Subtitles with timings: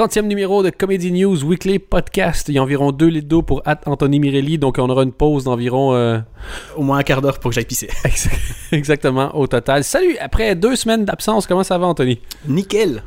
[0.00, 2.48] 30e numéro de Comedy News Weekly Podcast.
[2.48, 5.44] Il y a environ deux litres d'eau pour Anthony Mirelli, donc on aura une pause
[5.44, 5.92] d'environ...
[5.94, 6.18] euh,
[6.74, 7.90] Au moins un quart d'heure pour que j'aille pisser.
[8.72, 9.84] Exactement, au total.
[9.84, 12.18] Salut, après deux semaines d'absence, comment ça va, Anthony?
[12.48, 13.02] Nickel.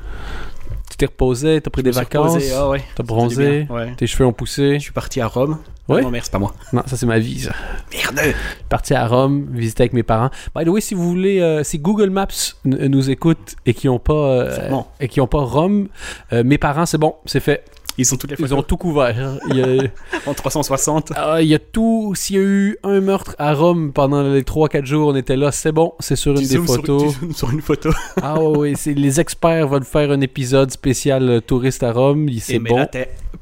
[0.91, 2.83] Tu t'es reposé, t'as pris Je des vacances, ah ouais.
[2.93, 3.95] t'as bronzé, ouais.
[3.95, 4.75] tes cheveux ont poussé?
[4.75, 5.57] Je suis parti à Rome.
[5.89, 6.01] Ouais?
[6.01, 6.53] Non, merde, c'est pas moi.
[6.71, 7.51] Non, ça c'est ma vie, ça.
[7.91, 8.33] Merde.
[8.69, 10.29] Parti à Rome, visiter avec mes parents.
[10.55, 12.27] By the way, si vous voulez, euh, si Google Maps
[12.63, 14.85] nous écoute et qui ont pas euh, C'est bon.
[15.01, 15.89] et qui ont pas Rome,
[16.31, 17.65] euh, mes parents, c'est bon, c'est fait.
[17.97, 19.37] Ils sont toutes les Ils photos ont tout couvert.
[19.49, 19.83] Il y a,
[20.25, 21.13] en 360.
[21.15, 22.13] ah, il y a tout.
[22.15, 25.51] S'il y a eu un meurtre à Rome pendant les 3-4 jours, on était là.
[25.51, 27.15] C'est bon, c'est sur une des zoomes sur- photos.
[27.19, 27.91] tu sur une photo.
[28.23, 32.27] Ah oui, les experts veulent faire un épisode spécial euh, touriste à Rome.
[32.39, 32.77] C'est bon.
[32.77, 32.89] là,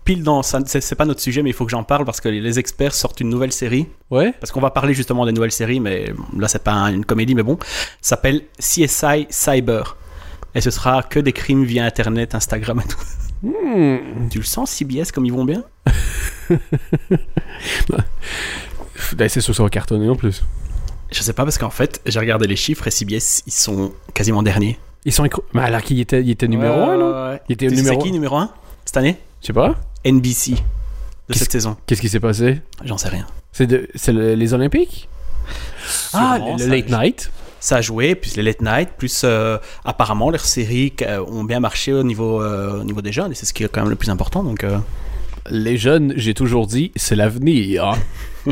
[0.03, 0.41] pile dans.
[0.43, 2.93] ça- C'est pas notre sujet, mais il faut que j'en parle parce que les, experts
[2.93, 3.88] sortent une nouvelle série.
[4.09, 4.34] Ouais.
[4.40, 7.35] Parce qu'on va parler justement des nouvelles séries, mais là, c'est pas un- une comédie,
[7.35, 7.57] mais bon.
[8.02, 9.95] Ça s'appelle CSI Cyber.
[10.55, 12.98] Et ce sera que des crimes via Internet, Instagram et tout.
[13.44, 14.27] Hmm.
[14.30, 15.63] Tu le sens, CBS, comme ils vont bien?
[18.98, 19.18] C'est
[19.63, 20.43] va cartonner en plus.
[21.12, 24.43] Je sais pas, parce qu'en fait, j'ai regardé les chiffres et CBS, ils sont quasiment
[24.43, 24.80] derniers.
[25.05, 25.27] Ils sont.
[25.54, 27.40] Mais alors qu'il était, il était numéro 1, non?
[27.49, 28.52] Il était Tu sais numéro c'est qui numéro 1
[28.85, 29.18] cette année?
[29.41, 29.76] Je sais pas.
[30.05, 30.55] NBC
[31.30, 31.76] de cette saison.
[31.85, 32.62] Qu'est-ce qui s'est passé?
[32.85, 33.26] J'en sais rien.
[33.52, 33.68] C'est
[34.12, 35.10] le- les Olympiques?
[36.13, 37.32] Ah, le, le Late Night.
[37.62, 41.59] Ça a joué, plus les late night, plus euh, apparemment leurs séries euh, ont bien
[41.62, 43.90] marché au niveau, euh, au niveau des jeunes, et c'est ce qui est quand même
[43.91, 44.43] le plus important.
[44.43, 44.65] Donc,
[45.49, 47.93] Les jeunes, j'ai toujours dit, c'est l'avenir.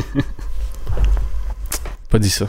[2.10, 2.48] Pas dit ça.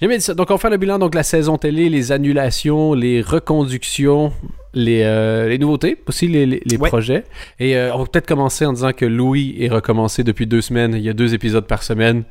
[0.00, 0.34] J'ai bien dit ça.
[0.34, 0.98] Donc, on fait le bilan.
[0.98, 4.32] Donc, la saison télé, les annulations, les reconductions,
[4.72, 6.88] les, euh, les nouveautés, aussi les, les- les Ouais.
[6.88, 7.24] projets.
[7.60, 10.94] Et euh, on va peut-être commencer en disant que Louis est recommencé depuis deux semaines.
[10.94, 12.24] Il y a deux épisodes par semaine.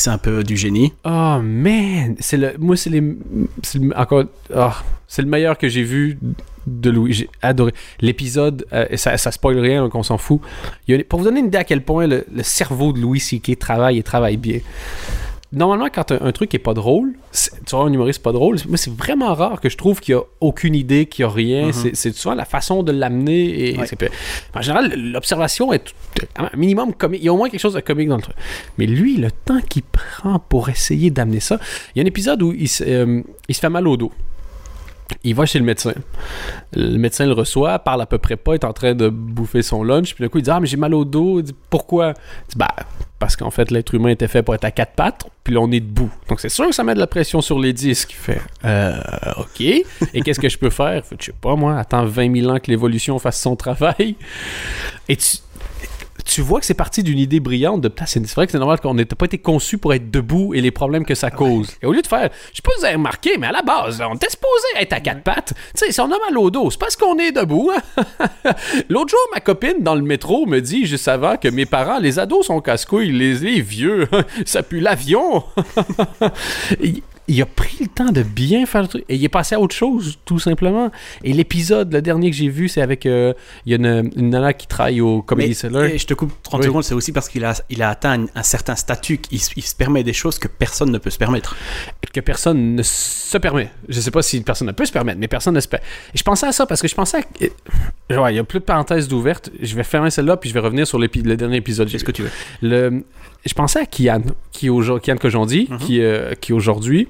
[0.00, 0.92] C'est un peu du génie.
[1.04, 5.82] Oh man, c'est le, moi c'est les, le- encore, ah, c'est le meilleur que j'ai
[5.82, 6.18] vu
[6.66, 7.12] de Louis.
[7.12, 8.66] J'ai adoré l'épisode.
[8.72, 10.40] euh, ça, spoil rien, donc on s'en fout.
[11.08, 13.58] Pour vous donner une idée à quel point le, le cerveau de Louis C.K.
[13.58, 14.60] travaille et travaille bien.
[15.54, 18.76] Normalement, quand un, un truc est pas drôle, tu vois, un humoriste pas drôle, moi,
[18.76, 21.66] c'est vraiment rare que je trouve qu'il y a aucune idée, qu'il y a rien.
[21.66, 21.72] Mhm.
[21.72, 23.70] C'est- C'est souvent la façon de l'amener.
[23.70, 23.86] Et Ouais.
[23.86, 24.10] c'est-
[24.54, 25.94] En général, l'observation est tout-
[26.36, 27.20] un minimum comique.
[27.22, 28.36] Il y a au moins quelque chose de comique dans le truc.
[28.78, 31.58] Mais lui, le temps qu'il prend pour essayer d'amener ça.
[31.94, 34.12] Il y a un épisode où il euh, il se fait mal au dos.
[35.22, 35.92] Il va chez le médecin.
[36.74, 39.82] Le médecin le reçoit, parle à peu près pas, est en train de bouffer son
[39.84, 40.14] lunch.
[40.14, 41.40] Puis d'un coup, il dit Ah, mais j'ai mal au dos.
[41.40, 42.14] Il dit Pourquoi?
[42.48, 42.74] Il dit Bah,
[43.18, 45.70] parce qu'en fait, l'être humain était fait pour être à quatre pattes, puis là, on
[45.72, 46.10] est debout.
[46.28, 48.12] Donc, c'est sûr que ça met de la pression sur les disques.
[48.12, 48.98] Il fait Euh,
[49.38, 49.60] OK.
[49.60, 51.02] Et qu'est-ce que je peux faire?
[51.18, 54.16] Je sais pas, moi, attends 20 000 ans que l'évolution fasse son travail.
[55.08, 55.36] Et tu,
[56.24, 58.80] tu vois que c'est parti d'une idée brillante de putain, c'est vrai que c'est normal
[58.80, 61.72] qu'on n'ait pas été conçu pour être debout et les problèmes que ça cause.
[61.82, 63.62] Et au lieu de faire, je sais pas si vous avez remarqué, mais à la
[63.62, 65.52] base, là, on était supposé être à quatre pattes.
[65.76, 67.70] Tu sais, si on a mal au dos, c'est parce qu'on est debout.
[67.74, 67.98] hein.
[68.88, 72.18] L'autre jour, ma copine dans le métro me dit juste avant que mes parents, les
[72.18, 74.08] ados sont casse-couilles, les, les vieux,
[74.46, 75.44] ça pue l'avion.
[77.28, 79.54] il, il a pris le temps de bien faire le truc et il est passé
[79.54, 80.90] à autre chose, tout simplement.
[81.22, 83.06] Et l'épisode, le dernier que j'ai vu, c'est avec.
[83.06, 83.32] euh,
[83.66, 85.84] il y a une, une nana qui travaille au Comedy Cellar.
[85.84, 86.66] et je te coupe 30 Oui.
[86.66, 89.50] secondes, c'est aussi parce qu'il a, il a atteint un, un certain statut qu'il se-
[89.56, 91.56] il se permet des choses que personne ne peut se permettre.
[92.12, 93.70] que personne ne se permet.
[93.88, 95.84] Je sais pas si personne ne peut se permettre, mais personne ne se permet.
[96.14, 98.20] Et je pensais à ça parce que je pensais à...
[98.20, 99.50] Ouais, il y a plus de parenthèses d'ouvertes.
[99.60, 101.88] Je vais fermer celle-là, puis je vais revenir sur le dernier épisode.
[101.90, 102.30] Qu'est-ce que tu veux
[102.62, 103.04] Le...
[103.46, 104.22] Je pensais à Kian,
[104.52, 104.68] qui,
[105.02, 105.78] Kian Kojandi, Mhm.
[105.78, 107.08] qui, euh, qui aujourd'hui...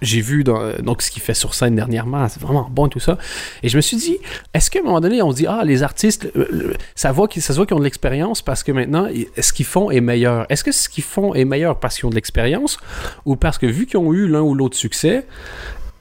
[0.00, 3.18] J'ai vu dans, donc ce qu'il fait sur scène dernièrement, c'est vraiment bon tout ça.
[3.64, 4.16] Et je me suis dit,
[4.54, 7.42] est-ce qu'à un moment donné, on dit, ah, les artistes, euh, euh, ça, voit qu'ils-
[7.42, 10.46] ça se voit qu'ils ont de l'expérience parce que maintenant, ce qu'ils font est meilleur.
[10.50, 12.78] Est-ce que ce qu'ils font est meilleur parce qu'ils ont de l'expérience
[13.24, 15.26] ou parce que vu qu'ils ont eu l'un ou l'autre succès,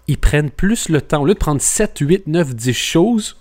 [0.08, 1.24] ils prennent plus le temps.
[1.24, 3.36] Au lieu de prendre 7, 8, 9, 10 choses,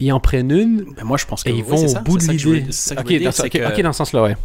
[0.00, 2.00] ils en prennent une Ben, Moi, je pense que et ils oui, vont au ça,
[2.00, 2.38] bout de l'idée.
[2.38, 4.36] je Ok, dans ce- sens-là, ouais.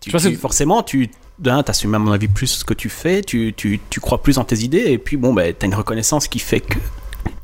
[0.00, 2.74] Tu- Je pense tu- que- forcément, tu d'un, t'assumes à mon avis plus ce que
[2.74, 5.66] tu fais, tu, tu, tu crois plus en tes idées, et puis bon, ben, t'as
[5.66, 6.78] une reconnaissance qui fait que.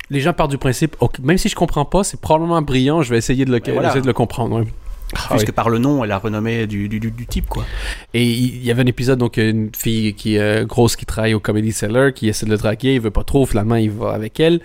[0.09, 3.17] Les gens partent du principe, même si je comprends pas, c'est probablement brillant, je vais
[3.17, 3.87] essayer de le, Ben voilà.
[3.89, 4.59] essayer de le comprendre.
[4.59, 4.67] ouais.
[5.15, 5.45] Ah, plus oui.
[5.45, 7.65] que par le nom et la renommée du, du, du- du type, quoi.
[8.13, 11.33] Et il y avait un épisode, donc une fille qui est euh, grosse qui travaille
[11.33, 14.11] au Comedy Cellar, qui essaie de le draguer, il veut pas trop, finalement il va
[14.11, 14.61] avec elle.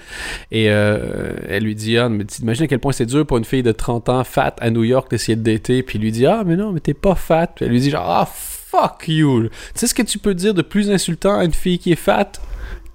[0.52, 3.44] Et euh, elle lui dit, ah, mais t'imagines à quel point c'est dur pour une
[3.44, 5.82] fille de 30 ans, fat, à New York, d'essayer de dater.
[5.82, 7.49] Puis il lui dit, ah, mais non, mais t'es pas fat.
[7.49, 9.44] Puis elle lui dit, genre, ah, fuck you.
[9.44, 11.96] Tu sais ce que tu peux dire de plus insultant à une fille qui est
[11.96, 12.32] fat?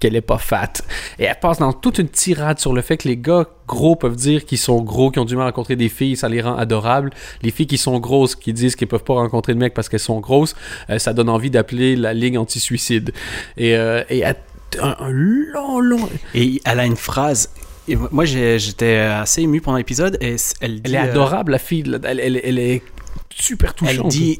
[0.02, 0.72] Qu'elle est pas fat.
[1.20, 4.16] Et elle passe dans toute une tirade sur le fait que les gars gros peuvent
[4.16, 6.56] dire qu'ils sont gros, qu'ils ont du mal à rencontrer des filles, ça les rend
[6.56, 7.10] adorables.
[7.42, 10.00] Les filles qui sont grosses, qui disent qu'ils peuvent pas rencontrer de mecs parce qu'elles
[10.00, 10.56] sont grosses,
[10.90, 13.12] euh, ça donne envie d'appeler la ligne anti-suicide.
[13.56, 14.36] Et, euh, et elle-
[14.80, 16.08] un, un long, long...
[16.34, 17.50] Et elle a une phrase,
[17.88, 20.82] Et moi, j'étais assez ému pendant l'épisode et elle dit.
[20.84, 21.84] Elle est euh, adorable, la fille.
[22.04, 22.82] elle- elle est
[23.30, 23.96] super touchante.
[24.04, 24.38] elle dit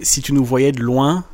[0.00, 1.24] si tu nous voyais de loin,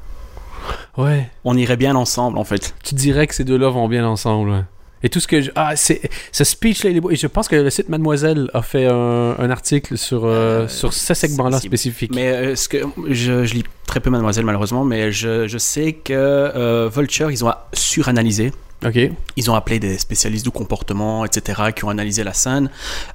[0.97, 1.29] Ouais.
[1.45, 2.75] on irait bien ensemble en fait.
[2.85, 4.51] Tu dirais que ces deux-là vont bien ensemble.
[4.51, 4.63] ouais.
[5.05, 5.53] Et tout ce que je...
[5.55, 6.01] Ah, c'est...
[6.33, 7.11] Ce speech-là, il est beau.
[7.13, 10.69] Et je pense que le site Mademoiselle a fait un, un article sur, euh, Euh,
[10.69, 12.11] sur ce segment-là spécifique.
[12.13, 12.79] Mais euh, ce que
[13.09, 17.53] je, je lis très peu Mademoiselle malheureusement, mais je, je sais que Vulture, ils ont
[17.73, 18.51] suranalysé.
[18.85, 18.99] OK.
[19.37, 22.71] Ils ont appelé des spécialistes du comportement, etc., qui ont analysé la scène.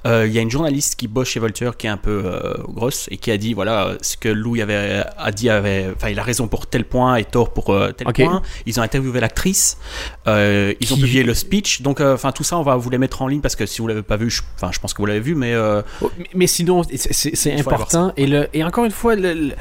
[0.06, 2.54] Euh, Il y a une journaliste qui bosse chez Vulture qui est un peu euh,
[2.68, 6.10] grosse et qui a dit voilà euh, ce que Louis avait a dit avait enfin
[6.10, 8.42] il a raison pour tel point et tort pour euh, tel point.
[8.66, 9.78] Ils ont interviewé l'actrice,
[10.26, 11.80] euh, ils ont publié le speech.
[11.82, 13.80] Donc euh, enfin tout ça on va vous les mettre en ligne parce que si
[13.80, 16.10] vous l'avez pas vu, je- enfin je pense que vous l'avez vu, mais euh, Oh,
[16.18, 18.12] mais- Mais sinon, c'est- important.
[18.16, 19.54] Et, le, et encore une fois, le- le-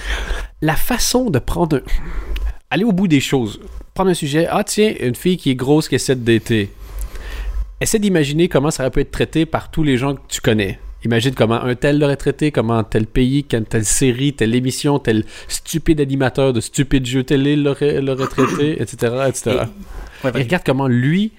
[0.61, 1.81] la façon de prendre.
[2.69, 3.59] Aller au bout des choses.
[3.93, 4.47] Prendre un sujet.
[4.49, 6.69] Ah, tiens, une fille qui est grosse qui essaie de dater.
[7.79, 10.79] Essaie d'imaginer comment ça aurait pu être traité par tous les gens que tu connais.
[11.05, 15.25] Imagine comment un tel l'aurait traité, comment tel pays, quelle- telle série, telle émission, tel
[15.49, 19.13] stupide animateur de stupide jeu télé l'aurait traité, etc.
[19.27, 19.41] etc.
[20.23, 21.33] Et- ouais, Et regarde comment lui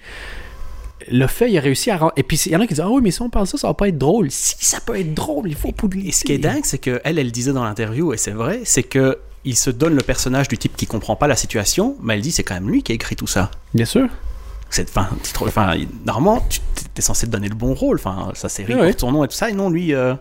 [1.10, 2.12] le fait, il a réussi à rendre.
[2.16, 3.56] Et puis il y en a qui disent Ah oui, mais si on parle ça,
[3.58, 4.30] ça va pas être drôle.
[4.30, 6.00] Si ça peut être drôle, il faut poudrer.
[6.06, 8.60] Et ce qui est dingue, c'est que elle, elle disait dans l'interview, et c'est vrai,
[8.64, 12.14] c'est que il se donne le personnage du type qui comprend pas la situation, mais
[12.14, 13.50] elle dit c'est quand même lui qui a écrit tout ça.
[13.74, 14.08] Bien sûr.
[14.70, 15.74] C'est, enfin, tu trouves- enfin,
[16.04, 16.60] normalement, tu
[16.96, 17.96] es censé te donner le bon rôle.
[17.96, 18.86] Enfin, sa série Ouais.
[18.88, 19.48] porte son nom et tout ça.
[19.48, 19.94] Et non, lui.
[19.94, 20.14] euh,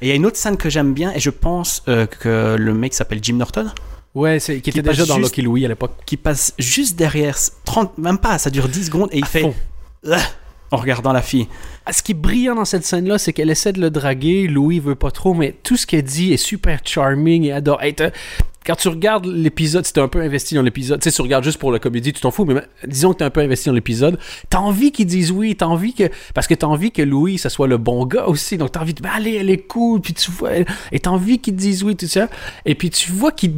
[0.00, 2.56] Et il y a une autre scène que j'aime bien, et je pense euh, que
[2.58, 3.66] le mec s'appelle Jim Norton,
[4.14, 5.92] Ouais, c'est, qui était déjà dans juste- Lucky Louie à l'époque.
[6.06, 9.42] qui passe juste derrière, 30, même pas, ça dure 10 secondes, et il À fait
[9.42, 9.54] fond.
[10.10, 10.16] Ah
[10.72, 11.48] en regardant la fille.
[11.84, 14.46] Ah, Ce qui est brillant dans cette scène-là, c'est qu'elle essaie de le draguer.
[14.46, 17.82] Louis veut pas trop, mais tout ce qu'elle dit est super charming et adore.
[17.82, 17.94] Hey,
[18.70, 21.42] quand tu regardes l'épisode, si t'es un peu investi dans l'épisode, tu sais, tu regardes
[21.42, 22.54] juste pour la comédie, tu t'en fous, mais
[22.86, 24.16] disons que t'es un peu investi dans l'épisode,
[24.48, 26.04] t'as envie qu'ils disent oui, t'as envie que.
[26.34, 28.94] Parce que t'as envie que Louis, ça soit le bon gars aussi, donc t'as envie
[28.94, 29.02] de.
[29.02, 30.50] Ben, allez, elle est cool, puis tu vois.
[30.92, 32.28] Et t'as envie qu'ils disent oui, tout ça.
[32.64, 33.54] Et puis tu vois qu'il.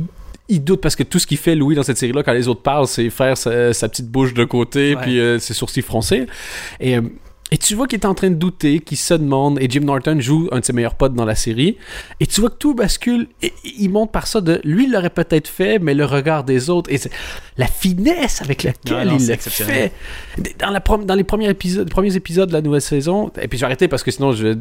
[0.48, 2.62] Il doute parce que tout ce qu'il fait, Louis, dans cette série-là, quand les autres
[2.62, 5.02] parlent, c'est faire sa, sa petite bouche de côté, Ouais.
[5.02, 6.26] puis euh, ses sourcils froncés.
[6.80, 7.02] Et, euh,
[7.52, 10.16] et tu vois qu'il est en train de douter, qu'il se demande, et Jim Norton
[10.18, 11.76] joue un de ses meilleurs potes dans la série,
[12.18, 15.10] et tu vois que tout bascule, et il monte par ça de lui, il l'aurait
[15.10, 16.98] peut-être fait, mais le regard des autres, et
[17.58, 19.92] la finesse avec laquelle non, il le fait.
[20.58, 23.58] Dans, la prom- dans les premiers épisodes, premiers épisodes de la nouvelle saison, et puis
[23.58, 24.58] j'ai arrêté parce que sinon je vais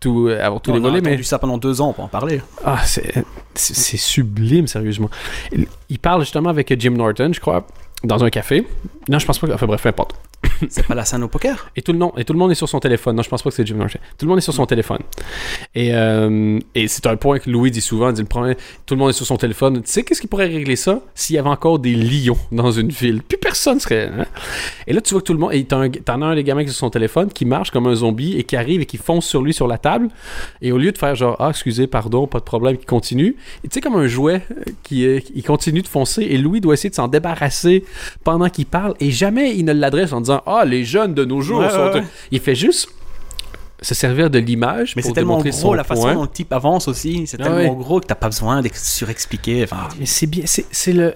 [0.00, 2.08] tout, euh, avoir tous les on a volets, mais ça pendant deux ans pour en
[2.08, 2.40] parler.
[2.64, 2.82] ah,
[3.54, 5.10] c'est sublime, sérieusement.
[5.52, 7.66] Il, il parle justement avec Jim Norton, je crois,
[8.02, 8.66] dans un café.
[9.08, 9.52] Non, je pense pas que.
[9.52, 10.14] Enfin bref, peu importe.
[10.68, 11.70] C'est pas la scène au poker?
[11.76, 13.16] Et tout, le monde, et tout le monde est sur son téléphone.
[13.16, 13.98] Non, je pense pas que c'est Jim Norton.
[14.18, 15.00] Tout le monde est sur son téléphone.
[15.74, 18.08] Et, euh, et c'est un point que Louis dit souvent.
[18.08, 18.54] Il dit, le problème,
[18.86, 19.82] tout le monde est sur son téléphone.
[19.82, 22.90] Tu sais qu'est-ce qui pourrait régler ça s'il y avait encore des lions dans une
[22.90, 23.22] ville?
[23.22, 24.10] Puis personne serait...
[24.16, 24.26] hein?
[24.86, 25.52] Et là, tu vois que tout le monde...
[25.52, 27.94] Et t'en as un des gamins qui est sur son téléphone qui marche comme un
[27.94, 30.08] zombie et qui arrive et qui fonce sur lui sur la table.
[30.62, 33.68] Et au lieu de faire genre, ah, excusez, pardon, pas de problème, qui continue, tu
[33.70, 35.04] sais, comme un jouet euh, qui,
[35.34, 37.84] il continue de foncer et Louis doit essayer de s'en débarrasser
[38.22, 41.40] pendant qu'il parle et jamais il ne l'adresse en disant, ah, les jeunes de nos
[41.40, 41.92] jours Ouais, sont.
[41.92, 42.04] ouais.
[42.30, 42.88] Il fait juste
[43.82, 46.14] se servir de l'image Mais c'est tellement gros son la façon point.
[46.14, 47.26] dont le type avance aussi.
[47.26, 47.76] C'est Ah tellement ouais.
[47.84, 49.64] gros que t'as pas besoin d'ex- surexpliquer.
[49.64, 51.14] Enfin, Mais c'est bien, c'est le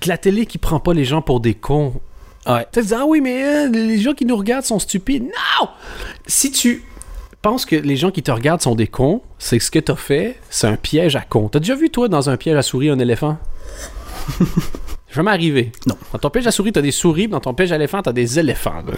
[0.00, 1.94] de la télé qui prend pas les gens pour des cons.
[2.46, 2.66] ouais.
[2.72, 5.24] Tu dis ah oui mais euh, les gens qui nous regardent sont stupides.
[5.24, 5.68] Non.
[6.26, 6.84] Si tu
[7.42, 9.96] penses que les gens qui te regardent sont des cons, c'est que ce que t'as
[9.96, 11.48] fait, c'est un piège à cons.
[11.48, 13.36] T'as déjà vu toi dans un piège à souris un éléphant?
[15.12, 15.72] Jamais arrivé.
[15.86, 15.96] Non.
[16.12, 18.38] Dans ton piège à souris, t'as des souris, dans ton piège à éléphant, t'as des
[18.38, 18.82] éléphants.
[18.86, 18.94] là.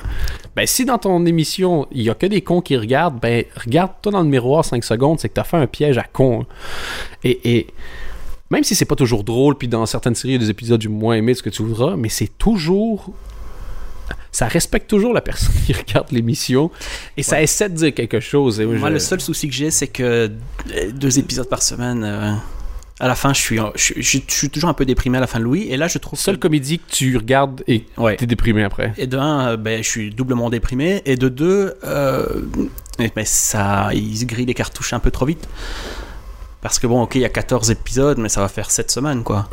[0.54, 4.12] Ben, si dans ton émission, il y a que des cons qui regardent, ben, regarde-toi
[4.12, 6.46] dans le miroir 5 secondes, c'est que t'as fait un piège à cons.
[7.24, 7.66] Et, et
[8.50, 10.80] même si c'est pas toujours drôle, puis dans certaines séries, il y a des épisodes
[10.80, 13.12] du moins aimé, ce que tu voudras, mais c'est toujours.
[14.30, 16.70] Ça respecte toujours la personne qui regarde l'émission
[17.16, 18.60] et ça essaie de dire quelque chose.
[18.60, 20.02] Et moi, je- le seul souci que j'ai, c'est que
[20.74, 22.02] euh, deux épisodes par semaine.
[22.04, 22.32] euh,
[23.00, 25.18] à la fin, je suis, je, suis- je suis- je suis toujours un peu déprimé
[25.18, 25.62] à la fin de Louis.
[25.68, 26.18] Et là, je trouve.
[26.18, 28.16] seule que- comédie que tu regardes et Ouais.
[28.16, 28.92] t'es déprimé après.
[28.98, 31.02] Et de un, euh, ben, je suis doublement déprimé.
[31.04, 32.42] Et de deux, euh,
[32.98, 35.48] ben, ça, ils se grillent les cartouches un peu trop vite.
[36.60, 39.22] Parce que bon, ok, il y a 14 épisodes, mais ça va faire 7 semaines,
[39.22, 39.48] quoi.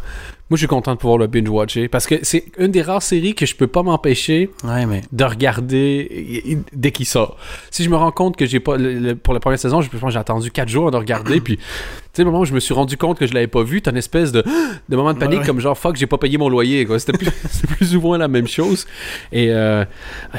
[0.52, 3.36] Moi, je suis content de pouvoir le binge-watcher parce que c'est une des rares séries
[3.36, 5.02] que je peux pas m'empêcher Ouais, mais.
[5.14, 7.38] de regarder dès qu'il sort.
[7.70, 9.90] Si je me rends compte que j'ai pas le- le- pour la première saison, je
[9.90, 11.64] pense que j'ai attendu 4 jours de regarder puis tu
[12.12, 13.92] sais le moment où je me suis rendu compte que je l'avais pas vu, t'as
[13.92, 14.44] une espèce de
[14.90, 15.46] de moment de panique Ouais, ouais.
[15.48, 16.86] comme genre fuck, j'ai pas payé mon loyer.
[17.00, 17.14] C'était
[17.78, 18.86] plus, ou moins la même chose.
[19.32, 19.86] Et euh,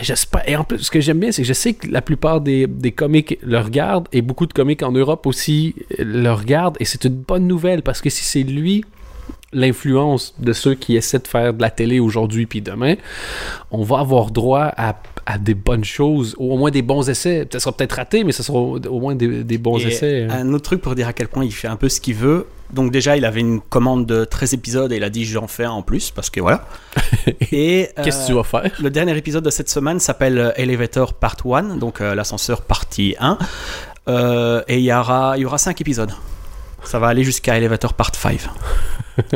[0.03, 2.43] j'espère et en plus ce que j'aime bien c'est que je sais que la plupart
[2.43, 6.85] des des comiques le regardent et beaucoup de comiques en Europe aussi le regardent et
[6.85, 8.85] c'est une bonne nouvelle parce que si c'est lui
[9.53, 12.95] l'influence de ceux qui essaient de faire de la télé aujourd'hui puis demain,
[13.71, 17.47] on va avoir droit à, à des bonnes choses, ou au moins des bons essais.
[17.53, 20.27] Ça sera peut-être raté, mais ce sera au, au moins des, des bons Et essais.
[20.31, 20.35] hein.
[20.49, 22.47] Un autre truc pour dire à quel point il fait un peu ce qu'il veut.
[22.73, 25.65] Donc déjà, il avait une commande de 13 épisodes et il a dit j'en fais
[25.65, 26.65] un en plus parce que voilà.
[27.53, 28.73] Et Qu'est-ce que euh, tu vas faire?
[28.81, 33.15] Le dernier épisode de cette semaine s'appelle euh, Elevator Part 1, donc euh, l'ascenseur partie
[33.21, 33.37] 1.
[34.09, 36.13] Euh, et il y aura, il y aura 5 épisodes.
[36.85, 38.41] Ça va aller jusqu'à Elevator Part 5.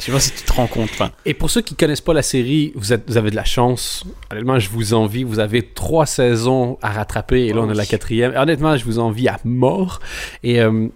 [0.00, 0.90] Je sais pas si tu te rends compte.
[1.24, 4.04] Et pour ceux qui connaissent pas la série, vous, êtes, vous avez de la chance.
[4.30, 5.22] Honnêtement, je vous envie.
[5.22, 7.88] Vous avez trois saisons à rattraper et là, on a la Oui.
[7.88, 8.34] quatrième.
[8.36, 10.00] Honnêtement, je vous envie à mort.
[10.42, 10.88] Et euh,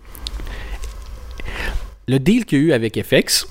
[2.08, 3.46] le deal qu'il y a eu avec FX,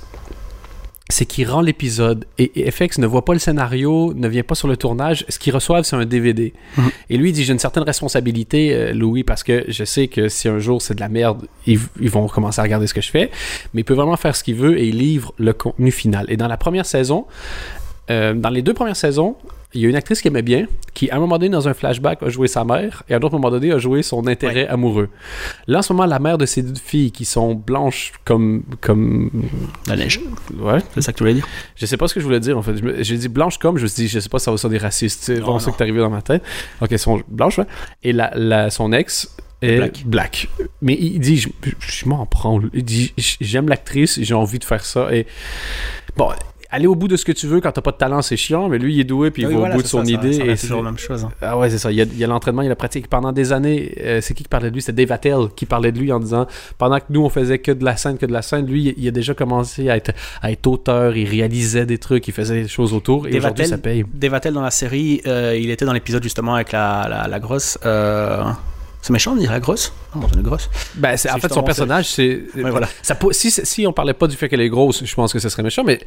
[1.10, 4.68] c'est qu'il rend l'épisode et, FX ne voit pas le scénario, ne vient pas sur
[4.68, 5.26] le tournage.
[5.30, 6.54] Ce qu'ils reçoivent, c'est un DVD.
[6.78, 6.90] Mhm.
[7.10, 10.28] Et lui, il dit J'ai une certaine responsabilité, euh, Louis, parce que je sais que
[10.28, 13.02] si un jour c'est de la merde, ils, ils vont commencer à regarder ce que
[13.02, 13.32] je fais.
[13.74, 16.26] Mais il peut vraiment faire ce qu'il veut et il livre le contenu final.
[16.30, 17.26] Et dans la première saison,
[18.10, 19.36] euh, dans les deux premières saisons,
[19.74, 21.74] il y a une actrice qui aimait bien, qui à un moment donné, dans un
[21.74, 24.66] flashback, a joué sa mère, et à un autre moment donné, a joué son intérêt
[24.68, 25.10] amoureux.
[25.68, 28.64] Là, en ce moment, la mère de ces deux filles qui sont blanches comme.
[28.82, 29.30] comme
[29.88, 30.22] La neige.
[30.58, 31.48] ouais, C'est ça que tu voulais dire?
[31.76, 32.76] Je sais pas ce que je voulais dire en fait.
[33.04, 34.78] J'ai dit blanche comme, je me suis dit, je sais pas si ça va sonner
[34.78, 35.24] raciste.
[35.24, 36.44] C'est vraiment Non, ça qui est arrivé dans ma tête.
[36.82, 37.66] Ok, elles sont blanches, ouais.
[38.04, 40.04] Et la, la- son ex est Black.
[40.06, 40.48] black.
[40.82, 42.62] Mais il dit, je, je m'en prends.
[42.74, 45.14] Il dit, j'aime l'actrice, j'ai envie de faire ça.
[45.14, 45.26] Et
[46.16, 46.30] bon,
[46.70, 48.68] aller au bout de ce que tu veux quand t'as pas de talent, c'est chiant,
[48.70, 50.04] mais lui, il est doué, puis il Oui, va voilà, au bout de c'est son
[50.06, 50.34] ça, idée.
[50.34, 51.24] Ça, et c'est- toujours la même chose.
[51.26, 51.32] hein.
[51.42, 51.92] ah ouais, c'est ça.
[51.92, 53.08] Il y a, l'entraînement, il y a la pratique.
[53.08, 54.82] Pendant des années, euh, c'est qui qui parlait de lui?
[54.82, 56.46] C'était Dave Attell qui parlait de lui en disant
[56.78, 59.08] pendant que nous, on faisait que de la scène, que de la scène, lui, il,
[59.08, 62.68] a déjà commencé à être, à être auteur, il réalisait des trucs, il faisait des
[62.68, 63.28] choses autour.
[63.28, 64.04] Et aujourd'hui, ça paye.
[64.14, 67.40] Dave Attell dans la série, euh, il était dans l'épisode justement avec la, la, la
[67.40, 67.78] grosse.
[67.86, 68.44] euh,
[69.02, 70.70] C'est méchant de dire la grosse Non, une grosse.
[70.96, 72.42] Ben, c'est, en fait, son personnage, c'est.
[72.56, 72.90] Ouais, voilà.
[73.02, 75.50] Ça, si, si on parlait pas du fait qu'elle est grosse, je pense que ce
[75.50, 76.00] serait méchant, mais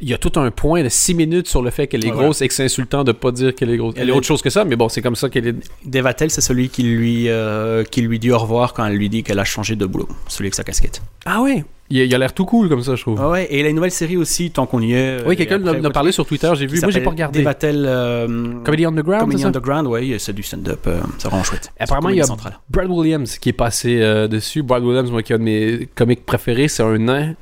[0.00, 2.16] il y a tout un point de 6 minutes sur le fait qu'elle est Ouais,
[2.16, 3.94] grosse et que c'est insultant de pas dire qu'elle est grosse.
[3.96, 5.54] Elle, Elle est autre chose que ça, mais bon, c'est comme ça qu'elle est.
[5.84, 9.08] Dave Attell, c'est celui qui lui, euh, qui lui dit au revoir quand elle lui
[9.08, 10.08] dit qu'elle a changé de boulot.
[10.28, 11.02] Celui avec sa casquette.
[11.24, 13.18] Ah ouais Il, il a l'air tout cool comme ça, je trouve.
[13.22, 15.18] Ah ouais, et il a une nouvelle série aussi, tant qu'on y est.
[15.26, 16.80] oui, quelqu'un l'a, l'a parlé sur Twitter, j'ai vu.
[16.80, 17.46] Moi, j'ai pas regardé.
[17.46, 17.84] Attell.
[17.86, 18.26] euh,
[18.64, 19.48] Comedy Underground, Comedy ça?
[19.48, 20.80] Underground, ouais, c'est du stand-up.
[20.86, 21.70] euh, c'est vraiment chouette.
[21.78, 22.26] Apparemment, il y a.
[22.68, 24.62] Brad Williams qui est passé euh, dessus.
[24.62, 27.34] Brad Williams, moi, qui est un de mes comiques préférés, c'est un nain.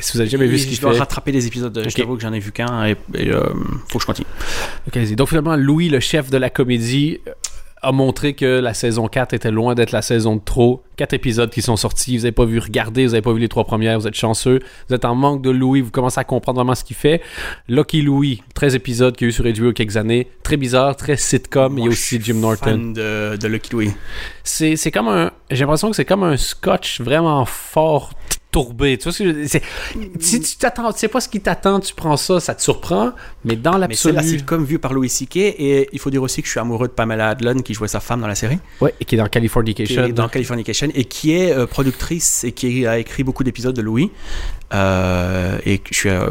[0.00, 1.00] Si vous avez jamais vu ce qu'il je dois fait?
[1.00, 1.76] rattraper des épisodes.
[1.76, 1.88] Ok.
[1.88, 3.42] Je t'avoue que j'en ai vu qu'un et, et, euh,
[3.88, 5.16] faut que je continue.
[5.16, 7.32] Donc finalement, Louis, le chef de la comédie, euh,
[7.82, 10.82] a montré que la saison 4 était loin d'être la saison de trop.
[10.96, 13.48] Quatre épisodes qui sont sortis, vous n'avez pas vu regarder, vous n'avez pas vu les
[13.48, 14.60] trois premières, vous êtes chanceux.
[14.88, 17.22] Vous êtes en manque de Louis, vous commencez à comprendre vraiment ce qu'il fait.
[17.68, 20.28] Lucky Louis, 13 épisodes qu'il y a eu sur HBO quelques années.
[20.42, 21.78] Très bizarre, très sitcom.
[21.78, 22.64] Il y a aussi Jim Norton.
[22.64, 23.92] fan de, de Lucky Louie.
[24.42, 25.30] C'est c'est comme un...
[25.50, 28.12] J'ai l'impression que c'est comme un scotch vraiment fort
[28.50, 28.96] tourbé.
[28.98, 29.48] Tu vois ce que je veux dire?
[29.50, 29.62] C'est-
[30.20, 33.12] Si tu t'attends, tu sais pas ce qui t'attend, tu prends ça, ça te surprend.
[33.44, 34.38] Mais dans Mais c'est la l'absolu...
[34.38, 35.36] sitcom vue par Louis C.K.
[35.36, 38.00] Et il faut dire aussi que je suis amoureux de Pamela Adlon qui jouait sa
[38.00, 38.58] femme dans la série.
[38.80, 40.04] Ouais, et qui est dans Qui Californication.
[40.06, 43.82] est dans Californication et qui est euh, productrice et qui a écrit beaucoup d'épisodes de
[43.82, 44.10] Louis.
[44.74, 46.26] Euh, et je suis, euh,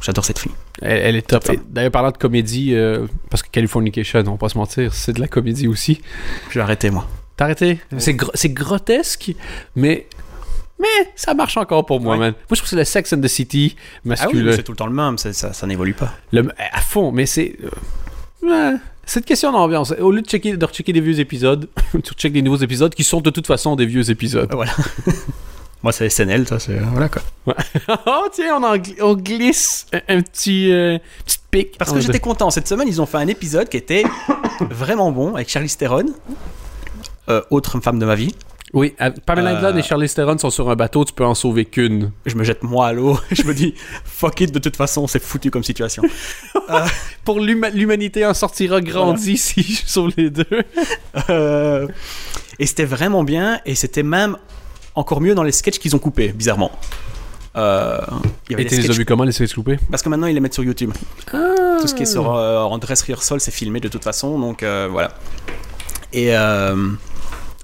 [0.00, 0.52] j'adore cette fille.
[0.82, 1.44] Elle, elle est top.
[1.68, 5.20] D'ailleurs, parlant de comédie, euh, parce que Californication, on va pas se mentir, c'est de
[5.20, 6.00] la comédie aussi.
[6.50, 7.06] Je vais arrêter moi.
[7.36, 7.78] T'as arrêté?
[7.98, 9.32] C'est c'est grotesque,
[9.76, 10.06] mais...
[10.80, 12.20] Mais ça marche encore pour moi, Ouais.
[12.20, 12.32] man.
[12.32, 14.52] Moi, je trouve que c'est le Sex and the City Ah oui, masculin.
[14.56, 16.12] c'est tout le temps le même, ça, ça n'évolue pas.
[16.32, 17.56] Le- à fond, mais c'est...
[18.44, 18.76] euh,
[19.16, 19.92] une question d'ambiance.
[20.00, 23.04] Au lieu de, checker, de rechecker des vieux épisodes, tu checkes des nouveaux épisodes qui
[23.04, 24.48] sont de toute façon des vieux épisodes.
[24.50, 24.72] Ah, Voilà.
[25.82, 27.22] moi c'est SNL, ça c'est voilà quoi.
[28.06, 30.70] oh, tiens, on, en gl- on glisse un, un petit...
[30.72, 31.78] euh, petite pique.
[31.78, 34.04] Parce que j'étais content cette semaine, ils ont fait un épisode qui était
[34.70, 36.06] vraiment bon avec Charlize Theron,
[37.28, 38.34] euh, autre femme de ma vie.
[38.72, 41.34] Oui, euh, Pamela Euh, Adlon et Charlize Theron sont sur un bateau, tu peux en
[41.34, 42.12] sauver qu'une.
[42.24, 43.74] Je me jette moi à l'eau, je me dis
[44.04, 46.02] fuck it, de toute façon c'est foutu comme situation.
[47.24, 50.44] Pour l'huma- l'humanité en sortira grandi si je sauve les deux.
[51.28, 51.88] Euh,
[52.60, 54.36] et c'était vraiment bien, et c'était même
[54.94, 56.70] encore mieux dans les sketchs qu'ils ont coupés, bizarrement.
[57.56, 57.98] Euh,
[58.48, 60.28] il y avait Et tu les as vus comment, les sketchs coupés Parce que maintenant
[60.28, 60.92] ils les mettent sur YouTube.
[61.30, 64.62] Tout ce qui est sur euh, en dress rehearsal, c'est filmé de toute façon, donc
[64.62, 65.10] euh, voilà.
[66.12, 66.76] Et euh,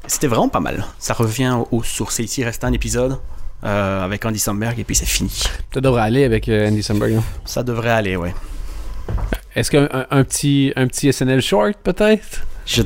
[0.07, 0.85] c'était vraiment pas mal.
[0.99, 2.21] Ça revient aux sources.
[2.21, 3.19] Et ici, il reste un épisode
[3.65, 5.43] euh, avec Andy Samberg, et puis c'est fini.
[5.73, 7.15] Ça devrait aller avec euh, Andy Samberg.
[7.15, 7.23] hein.
[7.45, 8.35] Ça devrait aller, ouais.
[9.55, 12.47] Est-ce qu'un un, un petit, un petit SNL short, peut-être?
[12.67, 12.83] Je,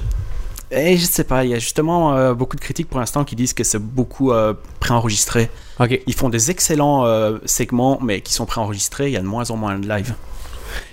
[0.70, 3.34] eh, je sais pas, il y a justement euh, beaucoup de critiques pour l'instant qui
[3.34, 5.50] disent que c'est beaucoup euh, préenregistré.
[5.80, 5.98] Ok.
[6.06, 9.08] Ils font des excellents euh, segments, mais qui sont préenregistrés.
[9.08, 10.14] Il y a de moins en moins de live.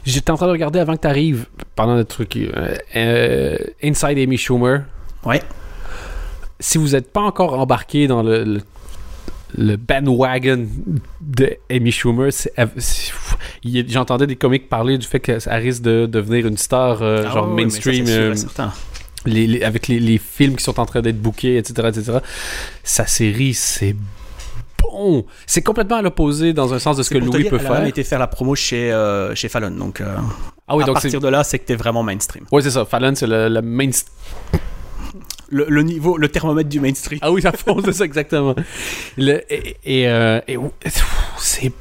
[0.06, 2.36] J'étais en train de regarder avant que tu arrives, pendant le truc,
[2.96, 4.80] Inside Amy Schumer.
[5.24, 5.44] Ouais.
[6.60, 8.62] Si vous n'êtes pas encore embarqué dans le, le-
[9.58, 10.68] le bandwagon
[11.22, 12.30] de Amy Schumer.
[13.64, 17.32] J'entendais des comiques parler du fait que ça risque de devenir une star euh, Ah
[17.34, 18.74] genre ouais, mais ça, mainstream sûr euh, certain.
[19.26, 22.18] les- les- avec les, les films qui sont en train d'être bookés, etc., etc.
[22.84, 23.96] Sa série, c'est
[24.82, 25.26] bon.
[25.46, 27.78] C'est complètement à l'opposé dans un sens de ce que Louis peut elle a même
[27.80, 27.88] faire.
[27.88, 29.72] été faire la promo chez, euh, chez Fallon.
[29.72, 30.16] Donc, euh,
[30.68, 32.44] Ah oui, à donc c'est partir de là, c'est que t'es vraiment mainstream.
[32.52, 32.86] ouais, c'est ça.
[32.86, 33.90] Fallon, c'est le, le main.
[35.50, 37.20] Le, le niveau, le thermomètre du mainstream.
[37.22, 38.54] Ah oui, ça fond, c'est ça exactement.
[39.18, 40.58] Le- et et, euh, et-
[41.38, 41.72] c'est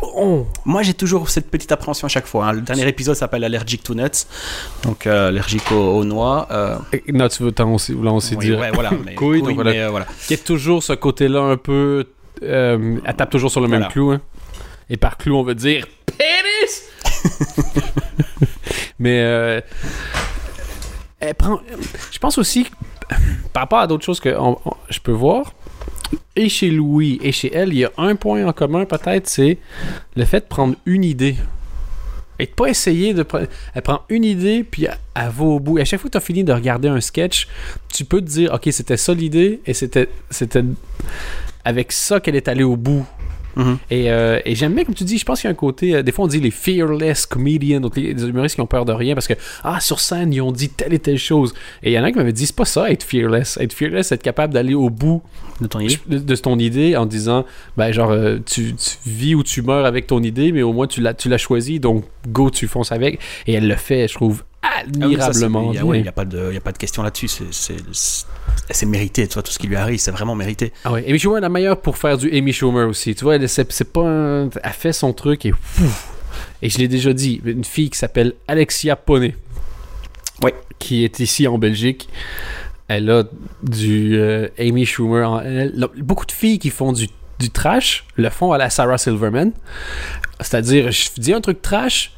[0.00, 0.46] bon.
[0.64, 2.46] Moi, j'ai toujours cette petite appréhension à chaque fois.
[2.46, 2.52] hein.
[2.52, 4.26] Le dernier épisode s'appelle Allergic to Nuts,
[4.82, 6.48] donc euh, allergique aux, aux noix.
[6.50, 6.76] euh,
[7.40, 8.52] veux t'en aussi, là, on s'est oui, dit.
[8.54, 8.90] ouais, voilà.
[9.04, 9.70] Mais, Couille, donc voilà.
[9.72, 10.06] mais, voilà.
[10.26, 12.06] Qui est toujours ce côté-là un peu.
[12.42, 14.10] elle tape toujours sur le même clou.
[14.10, 14.20] hein.
[14.90, 16.82] Et par clou, on veut dire pénis!
[18.98, 19.60] Mais euh,
[21.20, 21.60] elle prend.
[22.12, 22.66] Je pense aussi,
[23.52, 24.34] par rapport à d'autres choses que
[24.88, 25.54] je peux voir,
[26.36, 29.58] et chez Louis et chez elle, il y a un point en commun peut-être, c'est
[30.16, 31.36] le fait de prendre une idée.
[32.40, 33.46] Et de pas essayer de prendre.
[33.74, 35.78] Elle prend une idée, puis elle, elle va au bout.
[35.78, 37.46] Et à chaque fois que tu as fini de regarder un sketch,
[37.92, 40.64] tu peux te dire, OK, c'était ça l'idée, et c'était, c'était
[41.64, 43.06] avec ça qu'elle est allée au bout.
[43.56, 43.78] Mhm.
[43.90, 45.94] Et, euh, et j'aime bien, comme tu dis, je pense qu'il y a un côté.
[45.96, 48.84] euh, des fois, on dit les fearless comedians, donc les, les humoristes qui ont peur
[48.84, 51.54] de rien parce que, ah, sur scène, ils ont dit telle et telle chose.
[51.82, 53.58] Et il y en a qui m'avaient dit, c'est pas ça, être fearless.
[53.60, 55.22] Être fearless, c'est être capable d'aller au bout
[55.60, 55.98] De ton idée.
[56.06, 57.44] de, de ton idée en disant,
[57.76, 60.86] ben, genre, euh, tu, tu vis ou tu meurs avec ton idée, mais au moins
[60.86, 63.20] tu l'as, tu l'as choisi, donc go, tu fonces avec.
[63.46, 66.02] Et elle le fait, je trouve, Ah oui, ça, admirablement Il bien.
[66.02, 67.28] n'y a, pas de il y a pas de question là-dessus.
[67.28, 69.26] C'est- mérité.
[69.28, 70.72] Tu vois, tout ce qui lui arrive, c'est vraiment mérité.
[70.84, 73.14] Ah ouais, Amy Schumer est la meilleure pour faire du Amy Schumer aussi.
[73.14, 75.52] Tu vois, elle, c'est, pas un- Elle fait son truc et...
[75.52, 76.10] Ouf.
[76.62, 79.36] Et je l'ai déjà dit, une fille qui s'appelle Alexia Poney.
[80.42, 80.54] Ouais.
[80.78, 82.08] Qui est ici en Belgique.
[82.88, 83.24] Elle a
[83.62, 85.74] du euh, Amy Schumer en elle.
[85.98, 89.52] Beaucoup de filles qui font du, du trash le font à la Sarah Silverman.
[90.40, 92.12] C'est-à-dire, je dis un truc trash,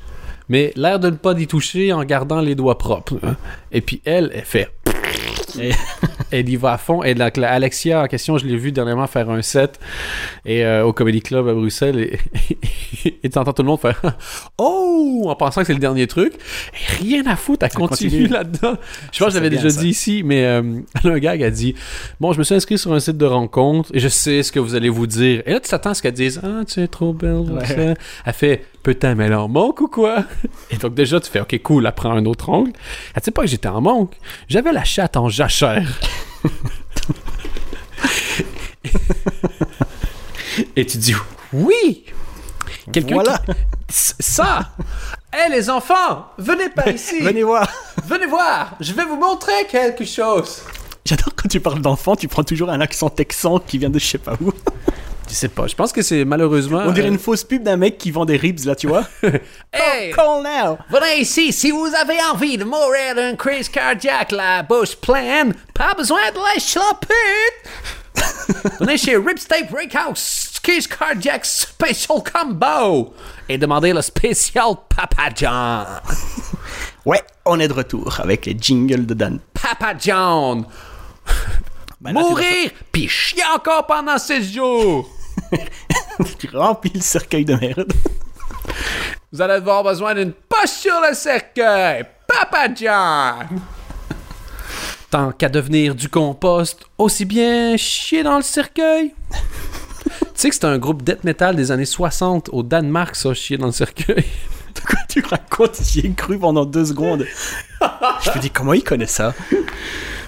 [0.49, 3.19] mais l'air de ne pas y toucher en gardant les doigts propres.
[3.23, 3.37] hein.
[3.73, 4.69] Et puis elle, elle fait...
[5.61, 5.73] Et-
[6.31, 7.03] Elle y va à fond.
[7.03, 9.79] Et donc, la Alexia en question, je l'ai vu dernièrement faire un set
[10.45, 11.99] et, euh, au Comedy Club à Bruxelles.
[11.99, 12.19] Et
[13.23, 14.01] et t'entends tout le monde faire
[14.59, 16.35] Oh en pensant que c'est le dernier truc.
[16.75, 18.29] Et rien à foutre, elle continue, continue.
[18.29, 18.75] là-dedans.
[19.13, 19.81] Je pense que j'avais déjà ça.
[19.81, 20.63] dit ici, mais euh,
[21.05, 21.75] elle a un gars qui a dit
[22.21, 24.61] Bon, je me suis inscrit sur un site de rencontre et je sais ce que
[24.61, 25.43] vous allez vous dire.
[25.47, 27.37] Et là, tu t'attends à ce qu'elle dise Ah, tu es trop belle.
[27.37, 27.95] Ouais.
[28.25, 30.25] Elle fait Putain, mais est en manque ou quoi
[30.71, 32.71] Et donc, déjà, tu fais Ok, cool, elle prend un autre angle.
[33.15, 34.13] Elle sait pas que j'étais en manque.
[34.49, 35.89] J'avais la chatte en jachère.
[40.77, 41.15] Et tu dis
[41.53, 42.05] oui.
[42.93, 43.39] Quelqu'un Voilà.
[43.39, 43.53] qui-
[43.89, 44.71] ça.
[45.33, 47.21] Hé les enfants, venez par ici.
[47.21, 47.69] Venez voir.
[48.07, 48.75] Venez voir.
[48.81, 50.63] Je vais vous montrer quelque chose.
[51.05, 54.07] J'adore quand tu parles d'enfant, tu prends toujours un accent texan qui vient de je
[54.07, 54.53] sais pas où.
[55.29, 55.67] Je sais pas.
[55.67, 56.83] Je pense que c'est malheureusement.
[56.87, 59.05] On dirait euh, une fausse pub d'un mec qui vend des ribs là, tu vois.
[59.73, 60.79] Hey, Call now.
[60.91, 65.53] venez ici si vous avez envie de mourir d'une crise cardiaque, la bouche pleine.
[65.75, 68.79] Pas besoin de la pute.
[68.81, 73.13] venez chez Ripstate Breakhouse, crise cardiaque special combo.
[73.49, 75.87] Et demandez le spécial Papa John.
[77.05, 79.39] Ouais, on est de retour avec les jingles de Dan.
[79.55, 80.65] Papa John.
[82.01, 85.09] Ben là, Mourir, puis chier encore pendant 6 jours.
[86.39, 87.93] Tu remplis le cercueil de merde.
[89.33, 92.05] Vous allez avoir besoin d'une poche sur le cercueil.
[92.27, 93.61] Papa John.
[95.11, 99.15] Tant qu'à devenir du compost, aussi bien chier dans le cercueil.
[99.31, 103.59] tu sais que c'est un groupe death metal des années 60 au Danemark, ça, chier
[103.59, 104.25] dans le cercueil.
[104.75, 105.81] De quoi tu racontes?
[105.83, 107.27] J'y ai cru pendant deux secondes.
[107.81, 109.33] Je me dis, comment il connaît ça?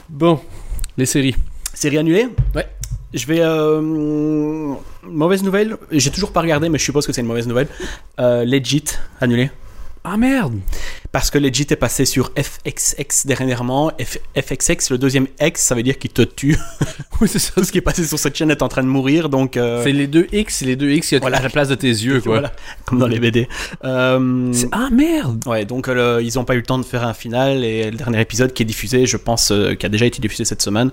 [0.08, 0.40] Bon,
[0.96, 1.36] les séries.
[1.74, 2.28] Série annulée?
[2.54, 2.66] Ouais.
[3.14, 3.40] Je vais.
[3.40, 3.80] euh,
[5.02, 5.76] mauvaise nouvelle.
[5.90, 7.68] J'ai toujours pas regardé, mais je suppose que c'est une mauvaise nouvelle.
[8.20, 8.84] Euh, Legit
[9.20, 9.50] annulé.
[10.10, 10.54] Ah merde.
[11.12, 13.90] Parce que Legit est passé sur FXX dernièrement.
[13.98, 16.56] F- FXX, le deuxième X, ça veut dire qu'il te tue.
[17.20, 17.50] Oui, c'est ça.
[17.56, 19.56] Tout ce qui est passé sur cette chaîne est en train de mourir, donc.
[19.56, 21.38] euh, C'est les deux X, c'est les deux X qui Voilà.
[21.38, 22.34] à la place de tes yeux, quoi.
[22.34, 22.52] Voilà,
[22.84, 23.48] comme dans les BD.
[23.84, 25.42] Euh, Ah merde.
[25.46, 27.96] Ouais, donc euh, ils n'ont pas eu le temps de faire un final et le
[27.96, 30.92] dernier épisode qui est diffusé, je pense, qui a déjà été diffusé cette semaine.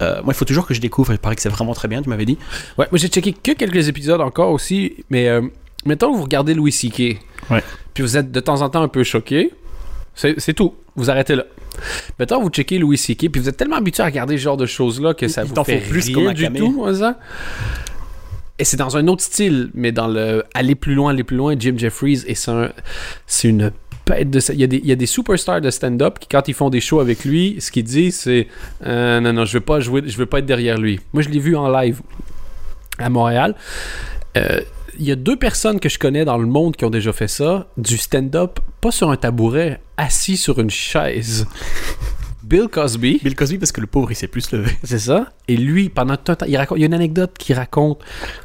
[0.00, 1.12] Moi, il faut toujours que je découvre.
[1.12, 2.00] Il paraît que c'est vraiment très bien.
[2.00, 2.38] Tu m'avais dit.
[2.78, 5.28] Ouais, moi j'ai checké que quelques épisodes encore aussi, mais
[5.88, 7.18] mettons que vous regardez Louis C.K.
[7.50, 7.62] Ouais.
[7.94, 9.52] Puis vous êtes de temps en temps un peu choqué.
[10.14, 10.74] C'est c'est tout.
[10.96, 11.44] Vous arrêtez là.
[12.18, 13.28] Mettons vous checkez Louis C.K.
[13.30, 15.64] puis vous êtes tellement habitué à regarder ce genre de choses-là que ça vous t'en
[15.64, 17.18] fait plus rien du tout, hein, ça?
[18.58, 21.54] Et c'est dans un autre style, mais dans le aller plus loin, aller plus loin,
[21.56, 22.72] Jim Jeffries, et c'est un-
[23.28, 23.70] c'est une
[24.04, 24.40] bête de...
[24.52, 26.68] Il y, a des, il y a des superstars de stand-up qui, quand ils font
[26.68, 28.48] des shows avec lui, ce qu'ils disent, c'est
[28.84, 30.98] euh, Non, non, je veux pas jouer, je veux pas être derrière lui.
[31.12, 32.00] Moi, je l'ai vu en live.
[32.98, 33.54] à Montréal.
[34.36, 34.60] Euh,
[34.98, 37.28] Il y a deux personnes que je connais dans le monde qui ont déjà fait
[37.28, 41.46] ça, du stand-up, pas sur un tabouret, assis sur une chaise.
[42.42, 43.20] Bill Cosby.
[43.22, 44.72] Bill Cosby, parce que le pauvre, il s'est plus levé.
[44.82, 45.32] C'est ça.
[45.46, 48.00] Et lui, pendant tout un temps, il, raconte, il y a une anecdote qui raconte,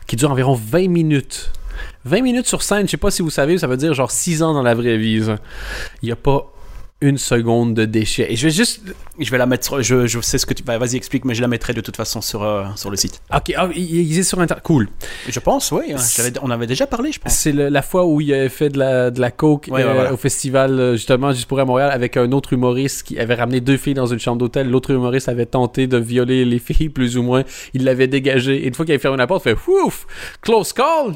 [0.05, 1.51] qui dure environ 20 minutes.
[2.05, 4.43] 20 minutes sur scène, je sais pas si vous savez, ça veut dire genre 6
[4.43, 5.23] ans dans la vraie vie.
[5.23, 5.39] ça.
[6.03, 6.52] Il y a pas
[7.03, 8.31] une seconde de déchet.
[8.31, 8.81] Et je vais juste.
[9.19, 9.83] Je vais la mettre sur.
[9.83, 10.63] Je, je sais ce que tu.
[10.63, 13.21] bah, Vas-y, explique, mais je la mettrai de toute façon sur, euh, sur le site.
[13.35, 14.63] Ok, ah, il, est sur Internet.
[14.63, 14.87] Cool.
[15.27, 15.93] Je pense, oui.
[15.93, 17.33] hein, je on avait déjà parlé, je pense.
[17.33, 19.93] C'est la fois où il avait fait de la, de la coke Ouais, euh, ouais,
[19.93, 20.13] voilà.
[20.13, 23.59] au festival, euh, justement, juste pour à Montréal, avec un autre humoriste qui avait ramené
[23.59, 24.69] deux filles dans une chambre d'hôtel.
[24.69, 27.43] L'autre humoriste avait tenté de violer les filles, plus ou moins.
[27.73, 28.63] Il l'avait dégagé.
[28.63, 30.07] Et une fois qu'il avait fermé la porte, il fait Ouf!
[30.41, 31.13] Close call!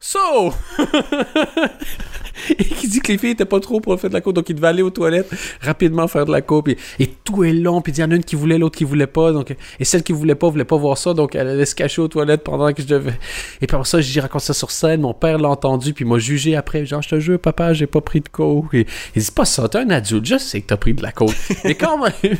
[0.00, 0.52] So!
[2.58, 4.48] et qui dit que les filles étaient pas trop pour faire de la coke, donc
[4.48, 6.68] il devait aller aux toilettes rapidement faire de la coke.
[6.68, 8.84] Et, et tout est long, puis il y en a une qui voulait, l'autre qui
[8.84, 9.32] voulait pas.
[9.32, 12.02] Donc, et celle qui voulait pas, voulait pas voir ça, donc elle allait se cacher
[12.02, 13.18] aux toilettes pendant que je devais.
[13.60, 16.18] Et puis après ça, j'ai raconté ça sur scène, mon père l'a entendu, puis m'a
[16.18, 16.84] jugé après.
[16.86, 18.74] Genre, je te jure, papa, j'ai pas pris de coke.
[18.74, 21.12] Et, il dit, pas ça, t'es un adulte, je sais que t'as pris de la
[21.12, 21.34] coke.
[21.64, 22.36] Mais quand même.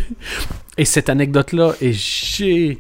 [0.79, 2.77] Et cette anecdote-là est géniale.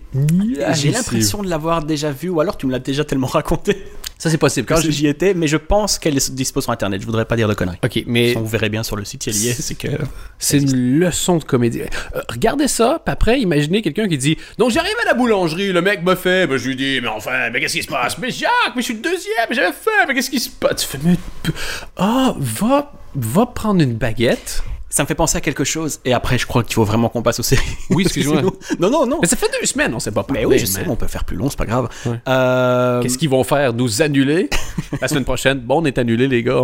[0.75, 3.77] J'ai l'impression de l'avoir déjà vu, ou alors tu me l'as déjà tellement raconté
[4.23, 4.69] Ça, c'est possible.
[4.69, 7.01] quand j'y étais, mais je pense qu'elle est dispo sur internet.
[7.01, 7.79] Je voudrais pas dire de conneries.
[7.83, 9.89] Ok, mais On verrez bien sur le site, il y est, c'est que.
[10.39, 11.81] C'est une leçon de comédie.
[11.81, 15.83] Euh, regardez ça, puis après, imaginez quelqu'un qui dit Donc j'arrive à la boulangerie, le
[15.83, 18.31] mec me fait, ben, je lui dis Mais enfin, mais qu'est-ce qui se passe Mais
[18.31, 20.83] Jacques, mais je suis le deuxième, mais j'avais faim, mais qu'est-ce qui se passe?
[20.83, 21.17] Tu fais Mais.
[21.97, 24.63] Ah, va, va prendre une baguette.
[24.95, 27.23] Ça me fait penser à quelque chose, et après, je crois qu'il faut vraiment qu'on
[27.23, 27.65] passe aux séries.
[27.89, 28.43] Oui, excuse-moi.
[28.79, 29.19] Non, non, non.
[29.23, 30.47] Mais ça fait deux semaines, on sait pas Mais parler.
[30.47, 31.89] oui, je sais, mais on peut faire plus long, c'est pas grave.
[32.05, 32.21] Ouais.
[32.29, 33.73] Euh, Qu'est-ce qu'ils vont faire?
[33.73, 34.51] Nous annuler?
[35.01, 36.61] La semaine prochaine, bon, on est annulé, les gars.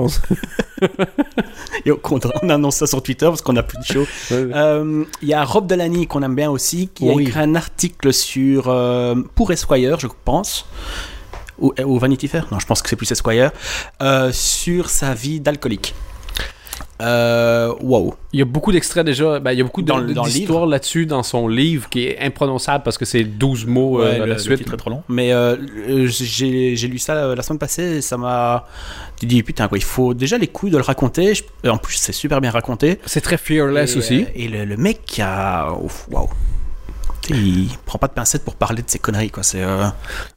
[1.87, 1.99] et on,
[2.43, 4.07] on annonce ça sur Twitter parce qu'on a plus de show.
[4.33, 7.25] Euh, Il y a Rob Delaney qu'on aime bien aussi, qui Oui.
[7.25, 10.67] a écrit un article sur euh, pour Esquire, je pense.
[11.59, 12.47] Ou, ou Vanity Fair?
[12.53, 13.51] Non, je pense que c'est plus Esquire.
[14.03, 15.95] euh, sur sa vie d'alcoolique.
[17.01, 18.15] Euh, wow.
[18.33, 19.39] Il y a beaucoup d'extraits déjà.
[19.39, 23.05] Ben, il y a beaucoup d'histoires là-dessus dans son livre qui est imprononçable parce que
[23.05, 24.61] c'est 12 mots euh, Ouais, à le, la le suite.
[24.61, 25.03] est trop long.
[25.09, 25.57] Mais euh,
[25.89, 28.67] euh, j'ai lu ça euh, la semaine passée et ça m'a.
[29.21, 31.33] Tu dis, putain, quoi, il faut déjà les couilles de le raconter.
[31.67, 32.99] En plus, c'est super bien raconté.
[33.07, 34.23] C'est très fearless et, aussi.
[34.23, 35.69] euh, et le, le mec qui a.
[36.11, 36.29] Waouh.
[37.31, 39.43] Il prend pas de pincettes pour parler de ses conneries, quoi.
[39.43, 39.62] C'est.
[39.62, 39.87] euh,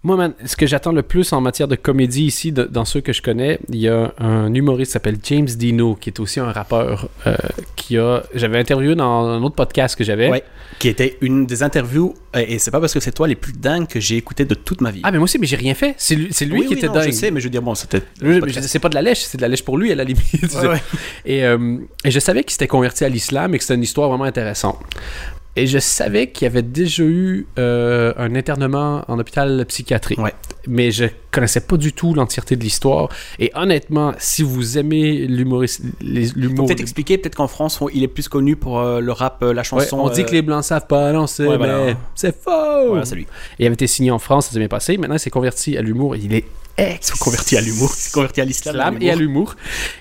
[0.03, 3.01] Moi, man, ce que j'attends le plus en matière de comédie ici, de- dans ceux
[3.01, 6.39] que je connais, il y a un humoriste qui s'appelle James Dino, qui est aussi
[6.39, 7.35] un rappeur, euh,
[7.75, 8.23] qui a...
[8.35, 10.29] J'avais interviewé dans un autre podcast que j'avais.
[10.29, 10.43] Ouais.
[10.79, 13.53] Qui était une des interviews, et et c'est pas parce que c'est toi les plus
[13.53, 15.01] dingues que j'ai écouté de toute ma vie.
[15.03, 15.93] Ah, mais moi aussi, mais j'ai rien fait.
[15.97, 17.05] C'est lui, c'est lui Oui, qui oui, était non, dingue.
[17.07, 18.01] Je sais, mais je veux dire, bon, c'était.
[18.61, 20.23] C'est pas de la lèche, c'est de la lèche pour lui à la limite.
[20.55, 20.81] Ouais, ouais.
[21.25, 24.09] Et, euh, et je savais qu'il s'était converti à l'islam et que c'était une histoire
[24.09, 24.79] vraiment intéressante.
[25.57, 30.17] Et je savais qu'il y avait déjà eu euh, un internement en hôpital psychiatrique.
[30.19, 30.33] Ouais.
[30.65, 33.09] Mais je connaissais pas du tout l'entièreté de l'histoire.
[33.37, 35.65] Et honnêtement, si vous aimez l'humour.
[35.65, 39.53] peut-être expliquer, peut-être qu'en France, on- il est plus connu pour euh, le rap, euh,
[39.53, 39.99] la Ouais, chanson.
[39.99, 41.97] on dit que les blancs savent pas lancer, ouais, mais voilà.
[42.15, 42.87] c'est faux.
[42.87, 43.23] Voilà, c'est lui.
[43.59, 44.95] Et il avait été signé en France, ça s'est bien passé.
[44.97, 46.15] Maintenant, il s'est converti à l'humour.
[46.15, 46.45] Il est
[46.77, 47.91] Il s'est converti à l'humour.
[47.93, 48.97] Il s'est converti à l'islam.
[49.01, 49.55] et à l'humour.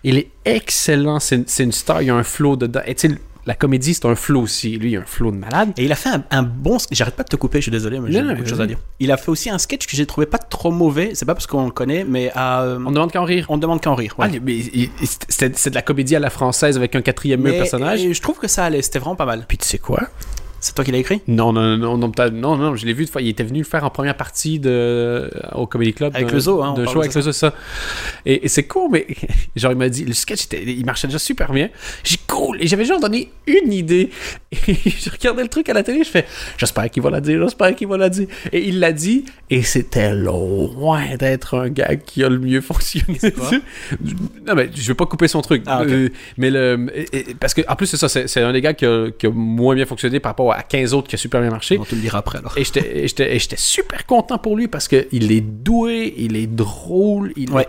[0.05, 1.19] Il est excellent.
[1.19, 2.03] C'est une, c'est une star.
[2.03, 2.81] Il y a un flow dedans.
[2.87, 3.15] Et tu sais,
[3.47, 4.77] la comédie, c'est un flow aussi.
[4.79, 5.73] Lui, il a un flow de malade.
[5.77, 6.77] Et il a fait un, un bon.
[6.91, 8.79] J'arrête pas de te couper, je suis désolé, mais j'ai beaucoup de choses à dire.
[8.99, 11.11] Il a fait aussi un sketch que j'ai trouvé pas trop mauvais.
[11.15, 13.47] C'est pas parce qu'on le connaît, mais euh, On demande qu'à en rire.
[13.49, 14.15] on demande qu'à en rire.
[14.19, 14.29] ouais.
[14.33, 14.61] Ah, mais
[15.29, 18.05] c'est c'est de la comédie à la française avec un quatrième Mais- personnage.
[18.05, 18.83] et je trouve que ça allait.
[18.83, 19.45] C'était vraiment pas mal.
[19.49, 20.01] Puis tu sais quoi?
[20.61, 21.23] C'est toi qui l'as écrit?
[21.27, 23.23] Non, non, non, non, non, non, je l'ai vu une fois.
[23.23, 26.15] Il était venu le faire en première partie de, au Comedy Club.
[26.15, 27.55] Avec le zoo, hein, parle show de avec le zoo, ça.
[28.27, 29.07] Et, c'est cool, mais
[29.57, 31.71] genre, il m'a dit, le sketch, il marchait déjà super bien.
[32.05, 32.61] J'ai dit, cool.
[32.61, 34.11] Et j'avais genre donné une idée.
[34.69, 36.27] Et je regardais le truc à la télé, je fais,
[36.59, 38.27] j'espère qu'il va la dire, j'espère qu'il va la dire.
[38.53, 43.19] Et il l'a dit, et c'était loin d'être un gars qui a le mieux fonctionné.
[44.47, 45.63] non, mais je veux pas couper son truc.
[45.67, 45.83] Ah.
[45.83, 46.87] Euh, mais le.
[47.41, 49.75] parce que, en plus, c'est ça, c'est un des gars qui a, qui a moins
[49.75, 51.79] bien fonctionné par rapport à 15 autres qui a super bien marché.
[51.81, 52.57] On te le dira après alors.
[52.57, 57.33] Et j'étais- super content pour lui parce qu'il est doué, il est drôle.
[57.37, 57.67] Il Ouais.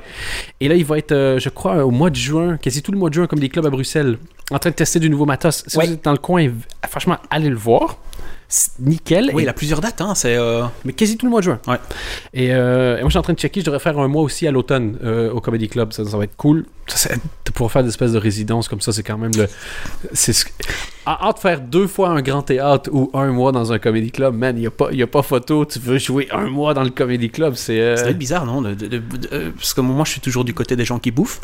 [0.60, 2.98] Et là, il va être, euh, je crois, au mois de juin, quasi tout le
[2.98, 4.18] mois de juin, comme des clubs à Bruxelles,
[4.52, 5.64] en train de tester du nouveau matos.
[5.68, 5.86] Si Ouais.
[5.88, 6.48] vous êtes dans le coin,
[6.90, 7.98] franchement, allez le voir.
[8.54, 9.32] C'est nickel.
[9.34, 10.14] Oui, Et- il a plusieurs dates, hein.
[10.14, 10.36] C'est.
[10.36, 11.60] euh, mais quasi tout le mois de juin.
[11.68, 11.78] Ouais.
[12.34, 13.62] Et, euh, et moi, je suis en train de checker.
[13.62, 15.94] Je devrais faire un mois aussi à l'automne euh, au Comedy Club.
[15.94, 16.66] Ça, ça va être cool.
[16.88, 19.48] Ça, de pouvoir faire des espèces de résidences comme ça, c'est quand même le.
[20.12, 20.46] C'est ce
[21.06, 24.36] En- Entre faire deux fois un grand théâtre ou un mois dans un Comedy Club,
[24.36, 25.64] man, il n'y a, pas- y a pas photo.
[25.66, 27.80] Tu veux jouer un mois dans le Comedy Club, c'est.
[27.80, 30.54] euh, être bizarre, non de- de- de- de- Parce que moi, je suis toujours du
[30.54, 31.40] côté des gens qui bouffent.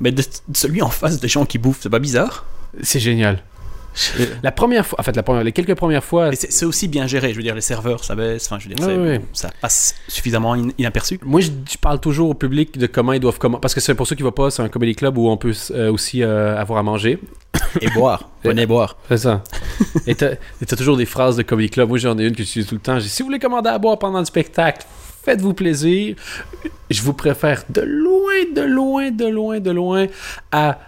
[0.00, 0.22] Mais de
[0.54, 2.44] celui en face des gens qui bouffent, c'est pas bizarre?
[2.82, 3.42] C'est génial.
[4.42, 6.30] La première fois, en fait, la première, les quelques premières fois.
[6.30, 8.74] Mais c'est aussi bien géré, je veux dire, les serveurs, ça baisse, enfin, je veux
[8.74, 9.20] dire, Ouais, c'est- ouais.
[9.32, 11.18] ça passe suffisamment in- inaperçu.
[11.24, 13.94] Moi, je, je parle toujours au public de comment ils doivent comment parce que c'est
[13.94, 16.22] pour ceux qui ne voient pas, c'est un comedy club où on peut euh, aussi
[16.22, 17.18] euh, avoir à manger.
[17.80, 18.96] Et boire, venez boire.
[19.08, 19.42] C'est ça.
[20.06, 20.36] et t'as
[20.76, 21.88] toujours des phrases de comedy club.
[21.88, 22.98] Moi, j'en ai une que j'utilise tout le temps.
[22.98, 24.84] J'ai si vous voulez commander à boire pendant le spectacle,
[25.24, 26.16] faites-vous plaisir.
[26.90, 30.06] Je vous préfère de loin, de loin, de loin, de loin
[30.52, 30.78] à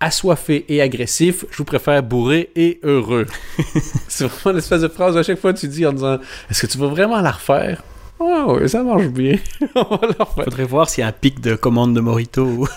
[0.00, 1.44] assoiffé et agressif.
[1.50, 3.26] Je vous préfère bourré et heureux.
[4.08, 6.18] c'est vraiment l'espèce de phrase à chaque fois que tu dis en disant,
[6.50, 7.82] est-ce que tu veux vraiment la refaire?
[8.20, 9.36] Ah oui, ça marche bien.
[9.76, 10.44] On va la refaire.
[10.44, 12.66] Faudrait voir s'il y a un pic de commande de Morito.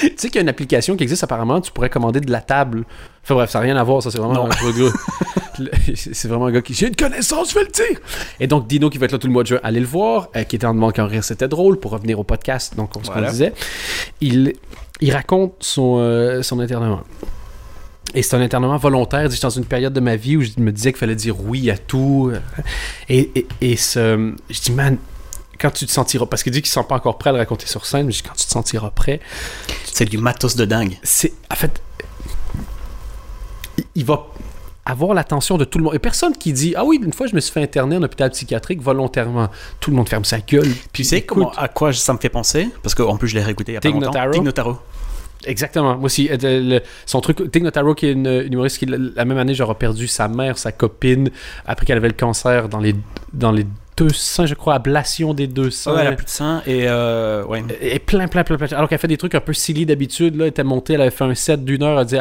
[0.00, 2.40] Tu sais qu'il y a une application qui existe apparemment, tu pourrais commander de la
[2.40, 2.84] table.
[3.22, 4.46] Enfin bref, ça n'a rien à voir, ça c'est vraiment Non.
[4.46, 4.90] un gars.
[5.94, 6.74] c'est vraiment un gars qui.
[6.74, 8.00] J'ai une connaissance, je vais le dire!
[8.40, 10.30] Et donc Dino qui va être là tout le mois de juin, allez le voir,
[10.34, 13.00] euh, qui était en demandant qu'un rire c'était drôle pour revenir au podcast, donc qu'on
[13.02, 13.30] Voilà.
[13.30, 13.52] disait.
[14.20, 14.54] Il,
[15.00, 17.02] il raconte son, euh, son internement.
[18.14, 19.28] Et c'est un internement volontaire.
[19.28, 21.40] Dit, J'étais dans une période de ma vie où je me disais qu'il fallait dire
[21.40, 22.30] oui à tout.
[23.08, 24.98] Et, et, et ce, je dis, man,
[25.58, 26.26] quand tu te sentiras.
[26.26, 28.06] Parce qu'il dit qu'il ne se sent pas encore prêt à le raconter sur scène,
[28.06, 29.20] mais je dis, quand tu te sentiras prêt,
[29.84, 30.96] C'est du matos de dingue.
[31.02, 31.80] c'est en fait
[33.78, 34.26] il- il va
[34.86, 35.94] avoir l'attention de tout le monde.
[35.94, 38.30] Et personne qui dit Ah oui, une fois je me suis fait interner en hôpital
[38.30, 39.48] psychiatrique volontairement.
[39.80, 40.68] Tout le monde ferme sa gueule.
[40.92, 42.68] Puis tu sais Écoute, comment, à quoi ça me fait penser?
[42.82, 44.30] Parce qu'en plus, je l'ai réécouté il y a pas Tig longtemps.
[44.30, 44.78] Tig Notaro.
[45.46, 45.96] Exactement.
[45.96, 47.50] Moi aussi, euh, le- son truc.
[47.50, 50.26] Tig Notaro, qui est une, une humoriste qui, la, la même année, j'aurais perdu sa
[50.28, 51.30] mère, sa copine,
[51.66, 52.94] après qu'elle avait le cancer dans les,
[53.32, 53.66] dans les
[53.96, 55.94] deux seins, je crois, ablation des deux seins.
[55.94, 57.62] Ouais, elle a plus de seins et euh, ouais.
[57.80, 58.66] Et plein, plein, plein, plein.
[58.76, 61.10] Alors qu'elle fait des trucs un peu silly d'habitude, là, elle était montée, elle avait
[61.10, 62.16] fait un set d'une heure, elle a dit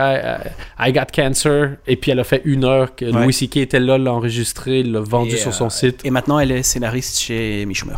[0.80, 3.24] I, I- got cancer, et puis elle a fait une heure, que Ouais.
[3.24, 3.58] Louis C.K.
[3.58, 6.02] était là, l'a enregistré, l'a vendu Et, sur euh, son site.
[6.06, 7.96] Et maintenant, elle est scénariste chez Michumer.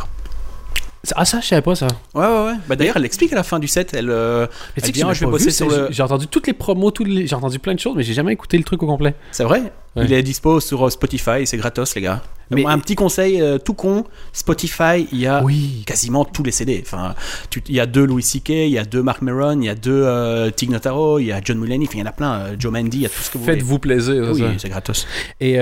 [1.14, 1.86] Ah, ça, je savais pas ça.
[2.14, 2.54] Ouais, ouais, ouais.
[2.68, 3.94] Bah, D'ailleurs, elle l'explique à la fin du set.
[3.94, 6.26] Elle, euh, Elle que vient, l'ai je vais bosser vu, sur c'est- le- J'ai entendu
[6.26, 7.26] toutes les promos, les...
[7.26, 9.14] j'ai entendu plein de choses, mais j'ai jamais écouté le truc au complet.
[9.30, 9.62] c'est vrai.
[9.94, 10.04] Ouais.
[10.04, 11.46] Il est dispo sur euh, Spotify.
[11.46, 12.22] C'est gratos, les gars.
[12.50, 15.82] Mais- un petit conseil euh, tout con Spotify, il y a Oui.
[15.86, 16.80] quasiment tous les CD.
[16.84, 17.14] Enfin,
[17.50, 19.68] tu- il y a deux Louis C.K., il y a deux Mark Maron, il y
[19.70, 21.86] a deux euh, Tig Notaro, il y a John Mulaney.
[21.86, 22.32] Enfin, il y en a plein.
[22.34, 23.56] euh, Joe Mandy, il y a tout ce que vous voulez.
[23.56, 24.30] Faites-vous plaisir.
[24.32, 25.06] Oui, c'est gratos.
[25.40, 25.58] Et,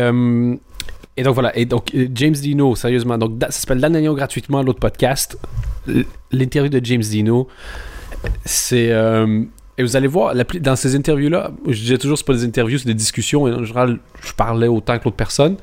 [1.17, 4.81] et donc voilà, et donc euh, James Dino, sérieusement, donc ça s'appelle L'Anagnon gratuitement, l'autre
[4.81, 5.39] podcast.
[6.33, 7.49] L'interview de James Dino,
[8.45, 8.91] c'est.
[8.91, 9.45] euh,
[9.77, 12.87] et vous allez voir, dans ces interviews-là, je disais toujours, c'est pas des interviews, c'est
[12.87, 13.49] des discussions.
[13.49, 15.57] Et en général, je parlais autant que l'autre personne,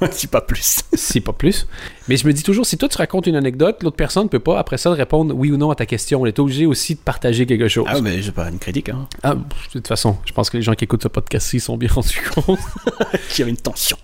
[0.10, 0.80] si pas plus.
[0.94, 1.66] si pas plus.
[2.08, 4.38] Mais je me dis toujours, si toi tu racontes une anecdote, l'autre personne ne peut
[4.40, 6.22] pas, après ça, répondre oui ou non à ta question.
[6.22, 7.86] On est obligé aussi de partager quelque chose.
[7.88, 8.88] Ah, mais j'ai pas une critique.
[8.88, 9.06] Hein.
[9.22, 11.88] Ah, de toute façon, je pense que les gens qui écoutent ce podcast-ci sont bien
[11.92, 12.58] rendus compte.
[13.30, 13.96] Qu'il y avait une tension.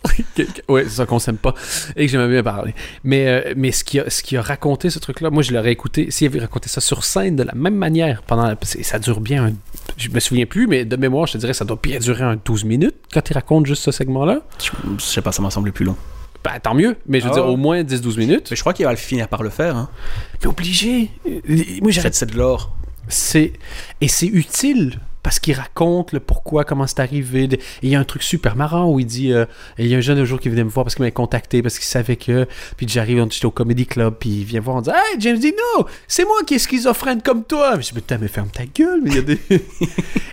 [0.68, 1.54] ouais, c'est ça qu'on s'aime pas
[1.96, 2.74] et que j'aimais bien parler.
[3.04, 5.72] Mais, euh, mais ce qui a, ce qui a raconté ce truc-là, moi je l'aurais
[5.72, 9.20] écouté, s'il avait raconté ça sur scène de la même manière, pendant la- ça dure
[9.20, 9.52] bien, un-
[9.96, 12.36] je me souviens plus, mais de mémoire, je te dirais, ça doit bien durer un
[12.44, 14.42] 12 minutes quand il raconte juste ce segment-là.
[14.62, 15.96] Je, je sais pas, ça m'a semblé plus long.
[16.44, 18.48] Ben, tant mieux, mais je veux Ah dire, au moins 10-12 minutes.
[18.50, 19.74] Mais je crois qu'il va le finir par le faire.
[19.76, 19.88] Hein.
[20.40, 21.10] Mais obligé.
[21.26, 21.40] Euh,
[21.82, 22.76] Moi, j'arrête C'est de l'or.
[23.08, 23.52] c'est
[24.00, 27.48] et c'est utile parce qu'il raconte le pourquoi, comment c'est arrivé.
[27.52, 29.44] Et il y a un truc super marrant où il dit euh,
[29.76, 31.62] il y a un jeune un jour qui venait me voir parce qu'il m'avait contacté
[31.62, 32.46] parce qu'il savait que
[32.76, 35.56] puis j'arrive j'étais au comedy club puis il vient voir en disant hey James Dino
[36.06, 38.66] c'est moi qui est schizophrène comme toi mais je me dis putain mais ferme ta
[38.66, 39.38] gueule mais il y a des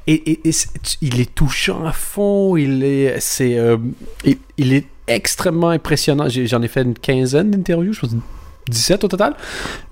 [0.06, 3.78] et, et- et c'est- tu- il est touchant à fond il est c'est euh,
[4.26, 8.16] il, il est extrêmement impressionnant j'en ai fait une quinzaine d'interviews je pense
[8.70, 9.36] 17 au total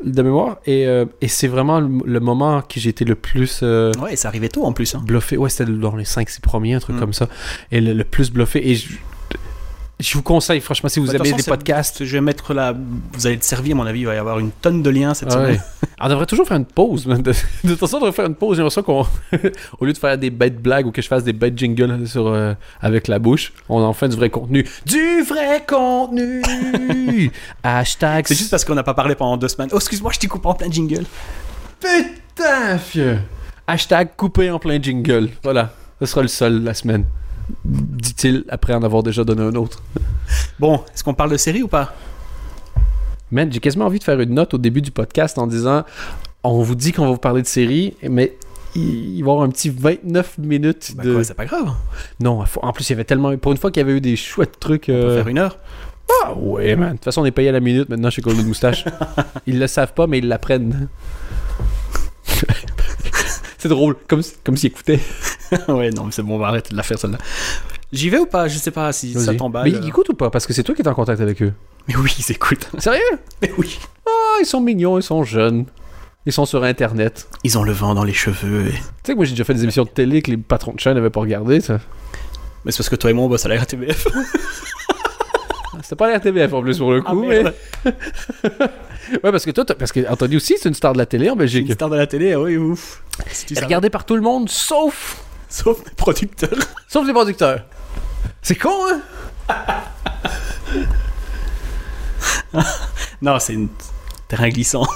[0.04, 3.60] de mémoire et, euh, et c'est vraiment le, le moment que j'ai été le plus
[3.64, 4.96] euh, Ouais, ça arrivait tôt en plus.
[4.96, 5.04] Hein.
[5.06, 7.00] bluffé ouais c'était dans les 5-6 premiers un truc Mm.
[7.00, 7.28] comme ça
[7.74, 8.78] et le, le plus bluffé et
[10.02, 12.12] je, vous conseille franchement si vous Bah, de toute aimez façon, les c'est- podcasts Je
[12.14, 12.74] vais mettre la.
[13.14, 14.02] Vous allez être servi, à mon avis.
[14.02, 15.46] Il va y avoir une tonne de liens cette Ah ouais.
[15.46, 15.62] semaine.
[16.02, 17.22] on devrait toujours faire une pause man.
[17.22, 19.06] de, de toute façon on devrait faire une pause j'ai l'impression qu'on
[19.80, 22.26] au lieu de faire des bêtes blagues ou que je fasse des bêtes jingles sur,
[22.28, 26.42] euh, avec la bouche on en fait du vrai contenu du vrai contenu
[27.64, 29.70] hashtag C'est juste parce qu'on n'a pas parlé pendant deux semaines.
[29.72, 31.06] Oh, excuse-moi, je t'ai coupé en plein jingle.
[31.80, 33.20] Putain, fieu.
[33.68, 35.30] Hashtag coupé en plein jingle.
[35.44, 35.72] Voilà.
[36.00, 37.06] Ce sera le seul la semaine.
[37.66, 39.82] Dit-il après en avoir déjà donné un autre.
[40.60, 41.94] Bon, est-ce qu'on parle de série ou pas?
[43.32, 45.84] Man, j'ai quasiment envie de faire une note au début du podcast en disant
[46.44, 48.36] on vous dit qu'on va vous parler de série, mais
[48.76, 51.24] il va y avoir un petit 29 minutes Bah de.
[51.24, 51.72] c'est pas grave.
[52.20, 53.36] non, en plus, il y avait tellement.
[53.38, 54.84] Pour une fois qu'il y avait eu des chouettes trucs.
[54.90, 55.58] On peut euh, faire une heure.
[56.24, 56.90] Ah ouais, man.
[56.90, 58.86] De toute façon, on est payé à la minute maintenant chez Golden Moustache.
[59.48, 60.88] ils le savent pas, mais ils l'apprennent.
[63.62, 65.00] C'est drôle, comme, comme s'ils écoutaient.
[65.68, 67.20] ouais, non, mais c'est bon, on va arrêter de la faire celle-là.
[67.94, 68.48] J'y vais ou pas?
[68.48, 69.66] Je sais pas si ça t'emballe.
[69.72, 70.32] Mais ils écoutent ou pas?
[70.32, 71.54] Parce que c'est toi qui es en contact avec eux.
[71.88, 72.68] Mais oui, ils écoutent.
[72.80, 73.00] Sérieux?
[73.40, 73.78] Mais oui.
[74.08, 75.66] Ah, ils sont mignons, ils sont jeunes.
[76.26, 77.28] Ils sont sur Internet.
[77.44, 78.68] Ils ont le vent dans les cheveux.
[78.70, 80.74] et- Tu sais que moi j'ai déjà fait des émissions de télé que les patrons
[80.74, 81.80] de chaîne n'avaient pas regardé, ça.
[82.66, 84.08] Mais c'est parce que toi et moi, on bosse à la RTBF.
[85.84, 87.44] C'était pas la RTBF en plus pour le Ah, coup, mais...
[87.44, 87.54] merde.
[89.24, 91.34] Ouais, parce que toi, parce que Anthony aussi, c'est une star de la télé en
[91.34, 91.74] Une Belgique.
[91.74, 93.04] star de la télé, ah oui, ouf.
[93.32, 95.22] Si regardée par tout le monde, sauf...
[95.50, 96.58] Sauf mes producteurs.
[96.88, 97.66] Sauf les producteurs.
[98.42, 99.02] C'est con, hein?
[103.22, 103.70] Non, c'est une
[104.28, 104.88] terrain glissant.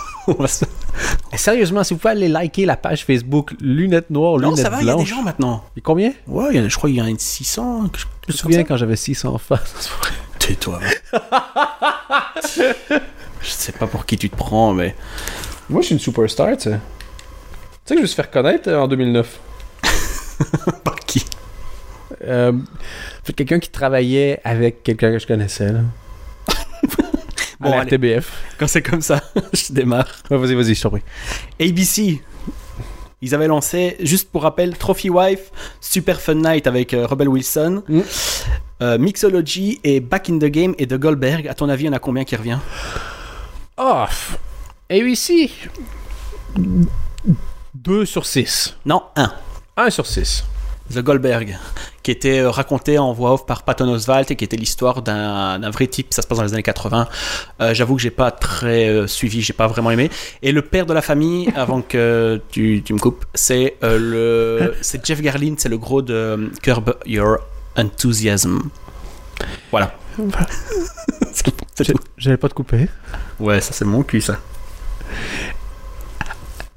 [1.33, 4.69] Et sérieusement, si vous pouvez aller liker la page Facebook Lunettes Noires, non, Lunettes ça
[4.69, 5.09] va, il y a des Blanches.
[5.09, 5.63] gens maintenant.
[5.75, 6.13] Et combien?
[6.27, 7.89] Ouais, je crois qu'il y en a une 600.
[7.89, 9.55] quelque Je me souviens quand j'avais 600 fans.
[10.45, 10.79] Tais-toi.
[13.41, 14.95] je sais pas pour qui tu te prends, mais.
[15.69, 16.71] Moi, je suis une superstar, tu sais.
[16.71, 16.77] Tu
[17.86, 19.39] sais que je vais se faire connaître euh, en 2009.
[20.84, 21.25] Par qui?
[22.23, 22.53] Euh,
[23.23, 25.79] fait quelqu'un qui travaillait avec quelqu'un que je connaissais, là.
[27.60, 27.95] Bon, à la allez.
[27.95, 28.31] RTBF.
[28.60, 30.10] Quand c'est comme ça, je démarre.
[30.29, 31.01] Ouais, vas-y, vas-y, je t'en prie.
[31.60, 32.21] ABC.
[33.25, 37.81] Ils avaient lancé, juste pour rappel, Trophy Wife, Super Fun Night avec euh, Rebel Wilson,
[37.89, 38.01] Mm.
[38.83, 41.47] euh, Mixology et Back in the Game et de Goldberg.
[41.47, 42.59] À ton avis, il y en a combien qui revient?
[44.89, 45.51] Et ici...
[47.73, 48.77] 2 sur 6.
[48.85, 49.33] Non, un.
[49.77, 50.43] 1 sur 6.
[50.93, 51.57] The Goldberg,
[52.03, 55.69] qui était euh, raconté en voix off par Patton Oswalt et qui était l'histoire d'un
[55.71, 56.13] vrai type.
[56.13, 57.07] Ça se passe dans les années 80.
[57.61, 60.11] Euh, J'avoue que j'ai pas très euh, suivi, j'ai pas vraiment aimé.
[60.43, 64.75] Et le père de la famille, avant que tu, tu me coupes, c'est euh, le
[64.81, 67.37] c'est Jeff Garlin, c'est le gros de Curb Your
[67.75, 68.69] Enthusiasm.
[69.71, 69.95] Voilà.
[72.17, 72.87] J'allais pas te couper.
[73.39, 74.39] Ouais, ça c'est mon cul ça.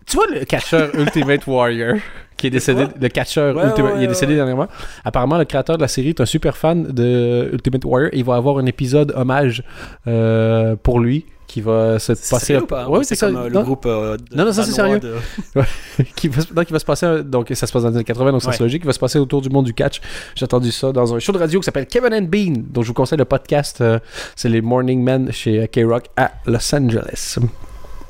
[0.06, 1.98] Tu vois le catcheur Ultimate Warrior?
[2.38, 4.36] Qui est décédé, le catcheur Ouais, Ultimate, ouais, il est décédé ouais.
[4.36, 4.68] dernièrement.
[5.04, 8.10] Apparemment, le créateur de la série est un super fan de Ultimate Warrior.
[8.14, 9.62] Il va avoir un épisode hommage
[10.06, 12.38] euh, pour lui qui va se passer.
[12.46, 12.86] sérieux ou pas?
[12.88, 13.26] Ouais, c'est ça.
[13.26, 13.86] euh, le Non, groupe.
[13.86, 15.00] euh, de- Non, non, ça, c'est sérieux.
[15.00, 15.14] de-
[16.14, 17.22] qui va, non, qui va se passer.
[17.24, 18.52] Donc, ça se passe dans les années 80, donc Ouais.
[18.52, 18.82] c'est logique.
[18.82, 20.00] Qui va se passer autour du monde du catch.
[20.34, 22.52] J'ai entendu ça dans un show de radio qui s'appelle Kevin and Bean.
[22.70, 23.80] Donc, je vous conseille le podcast.
[23.80, 23.98] euh,
[24.36, 27.38] c'est les Morning Men chez K-Rock à Los Angeles.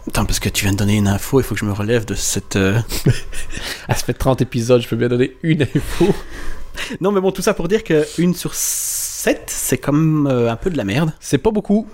[0.08, 2.04] Attends, parce que tu viens de donner une info, il faut que je me relève
[2.04, 2.56] de cette.
[2.56, 2.80] euh,
[3.94, 6.06] fait 30 épisodes, je peux bien donner une info.
[7.00, 10.54] Non, mais bon, tout ça pour dire que une sur 7, c'est même euh, un
[10.54, 11.12] peu de la merde.
[11.18, 11.88] C'est pas beaucoup.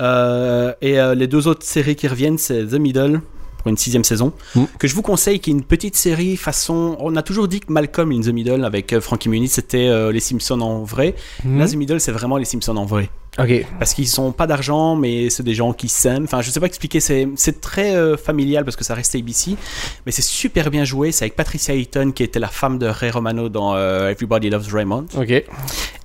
[0.00, 3.20] Euh, et euh, les deux autres séries qui reviennent, c'est The Middle
[3.58, 4.64] pour une sixième saison, Mm.
[4.78, 6.96] que je vous conseille, qui est une petite série façon.
[7.00, 10.20] On a toujours dit que Malcolm in the Middle avec euh, Frankie Muniz, c'était les
[10.20, 11.16] Simpsons en vrai.
[11.44, 13.10] Là, The Middle, c'est vraiment les Simpsons en vrai.
[13.38, 13.66] Ok.
[13.78, 16.24] Parce qu'ils sont pas d'argent, mais c'est des gens qui s'aiment.
[16.24, 17.00] Enfin, je sais pas expliquer.
[17.00, 19.56] C'est, très euh, familial parce que ça reste ABC,
[20.04, 21.12] mais c'est super bien joué.
[21.12, 24.72] C'est avec Patricia Heaton qui était la femme de Ray Romano dans euh, Everybody Loves
[24.72, 25.30] Raymond, Ok.
[25.30, 25.44] et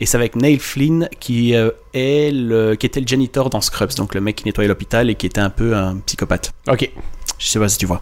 [0.02, 4.13] c'est avec Neil Flynn qui euh, est le, qui était le janitor dans Scrubs, donc
[4.16, 6.52] le mec qui nettoyait l'hôpital et qui était un peu un psychopathe.
[6.68, 6.90] Ok.
[7.40, 8.02] Je sais pas si tu vois.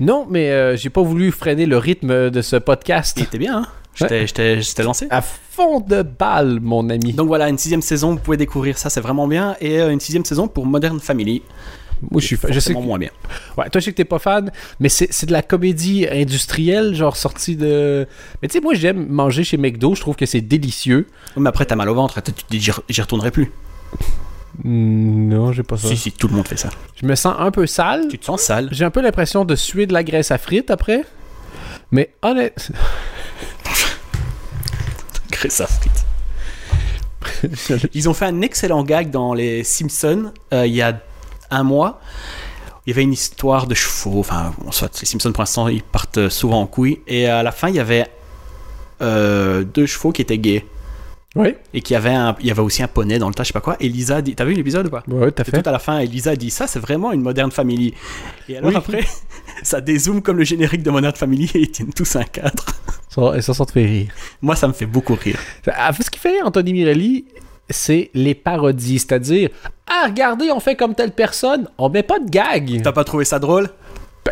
[0.00, 3.14] Non, mais j'ai pas voulu freiner le rythme de ce podcast.
[3.16, 3.58] Il était bien.
[3.58, 5.06] Hein je t'ai lancé.
[5.10, 5.22] À
[5.56, 7.12] fond de balle, mon ami.
[7.14, 9.56] Donc voilà, une sixième saison, vous pouvez découvrir ça, c'est vraiment bien.
[9.60, 11.42] Et euh, une sixième saison pour Modern Family.
[12.10, 12.52] Moi, je suis fan.
[12.52, 12.78] Je sais que...
[12.78, 13.08] moins bien.
[13.56, 17.16] Ouais, toi, je sais que t'es pas fan, mais c'est de la comédie industrielle, genre
[17.16, 18.06] sortie de.
[18.42, 19.94] Mais tu sais, moi, j'aime manger chez McDo.
[19.94, 21.06] Je trouve que c'est délicieux.
[21.38, 23.50] Mais après, t'as mal au ventre, tu te dis j'y re- j'y retournerai plus.
[24.62, 25.88] Mm, Non, j'ai pas ça.
[25.88, 26.68] Si, si, tout le monde fait ça.
[27.00, 28.08] Je me sens un peu sale.
[28.10, 28.68] Tu te sens sale.
[28.72, 31.02] J'ai un peu l'impression de suer de la graisse à frites après.
[31.92, 32.70] Mais honnête.
[37.94, 41.00] Ils ont fait un excellent gag dans les Simpsons euh, il y a
[41.50, 42.00] un mois.
[42.86, 44.20] Il y avait une histoire de chevaux.
[44.20, 47.00] Enfin, soit les Simpsons pour l'instant ils partent souvent en couille.
[47.06, 48.06] Et à la fin, il y avait
[49.02, 50.64] euh, deux chevaux qui étaient gays.
[51.36, 51.54] Oui.
[51.74, 53.48] Et qu'il y avait un, il y avait aussi un poney dans le tas, je
[53.48, 53.76] sais pas quoi.
[53.78, 55.02] Et Lisa dit, t'as vu l'épisode ou pas?
[55.06, 55.62] Ouais, t'as fait.
[55.62, 57.94] tout à la fin, et Lisa dit ça, c'est vraiment une moderne family.
[58.48, 58.76] Et alors Oui.
[58.76, 59.04] après,
[59.62, 62.64] ça dézoome comme le générique de Modern Family et ils tiennent tous un cadre.
[63.34, 64.08] Et ça, ça te fait rire.
[64.42, 65.38] Moi, ça me fait beaucoup rire.
[65.68, 67.24] Ah, Ce qui fait rire Anthony Mirelli,
[67.70, 68.98] c'est les parodies.
[68.98, 69.48] C'est-à-dire,
[69.86, 72.82] ah, regardez, on fait comme telle personne, on met pas de gag.
[72.82, 73.70] T'as pas trouvé ça drôle?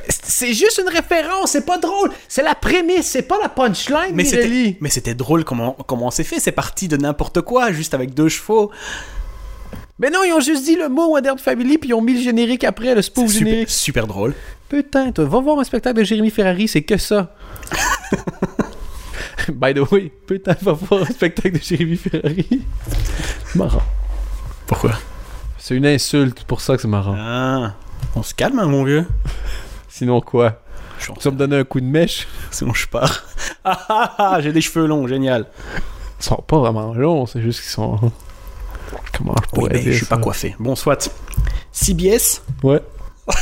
[0.08, 2.10] C'est juste une référence, c'est pas drôle.
[2.28, 6.24] C'est la prémisse, c'est pas la punchline, Mais c'était, mais c'était drôle comment, comment c'est
[6.24, 6.40] fait.
[6.40, 8.70] C'est parti de n'importe quoi, juste avec deux chevaux.
[9.98, 12.20] Mais non, ils ont juste dit le mot Modern Family, puis ils ont mis le
[12.20, 13.70] générique après, le spoof C'est super, générique.
[13.70, 14.34] super drôle.
[14.68, 17.32] Putain, toi, va voir un spectacle de Jérémy Ferrari, c'est que ça.
[19.48, 22.62] By the way, putain, va voir un spectacle de Jérémy Ferrari.
[23.54, 23.82] marrant.
[24.66, 24.92] Pourquoi?
[25.58, 27.14] C'est une insulte, pour ça que c'est marrant.
[27.16, 27.74] ah,
[28.16, 29.06] On se calme, hein, mon vieux.
[29.96, 30.60] Sinon quoi?
[30.98, 32.26] Je Tu vas me donner un coup de mèche?
[32.50, 33.22] Sinon, je pars.
[33.64, 35.46] Ah ah ah, j'ai des cheveux longs, génial.
[36.20, 37.96] Ils sont pas vraiment longs, c'est juste qu'ils sont...
[39.16, 40.56] Comment je Oui, pourrais mais dire je suis pas coiffé.
[40.58, 41.10] Bon, soit.
[41.70, 42.80] CBS, Ouais.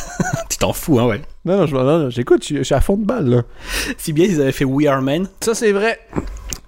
[0.50, 1.22] tu t'en fous, hein, ouais.
[1.46, 3.42] Non, non, je- non, non, j'écoute, je, je suis à fond de balle, là.
[3.96, 5.28] CBS, ils avaient fait We Are Men.
[5.40, 5.98] Ça, c'est vrai.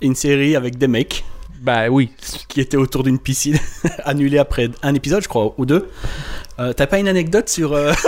[0.01, 1.25] une série avec des mecs
[1.61, 2.11] Ben oui.
[2.49, 3.59] qui étaient autour d'une piscine,
[4.05, 5.91] annulée après un épisode, je crois, ou deux.
[6.61, 7.73] Euh, T'as pas une anecdote sur.
[7.73, 7.93] euh,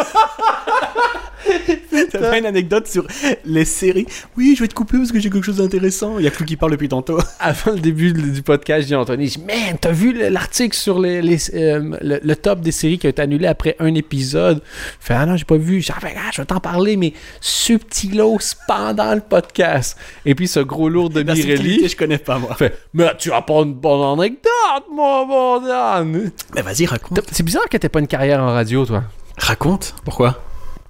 [2.11, 3.07] T'as pas une anecdote sur
[3.45, 4.07] les séries?
[4.37, 6.19] Oui, je vais te couper parce que j'ai quelque chose d'intéressant.
[6.19, 7.19] Il y a Clou qui parle depuis tantôt.
[7.41, 10.99] Avant le début du podcast, j'ai Anthony, je dis, man, t'as vu le- l'article sur
[11.01, 14.61] les, les, euh, le, le top des séries qui a été annulé après un épisode?
[15.01, 15.81] Je fais, ah non, j'ai pas vu.
[15.81, 19.97] Je ah, ben, je vais t'en parler, mais subtilos pendant le podcast.
[20.25, 22.55] Et puis ce gros lourd de Mirelli je connais pas, moi.
[22.55, 26.31] fait, mais tu as pas une bonne anecdote, mon bon Dan.
[26.55, 27.21] Mais vas-y, raconte.
[27.33, 29.05] C'est bizarre que t'aies pas une carrière en radio, toi?
[29.39, 29.95] Raconte.
[30.05, 30.43] Pourquoi?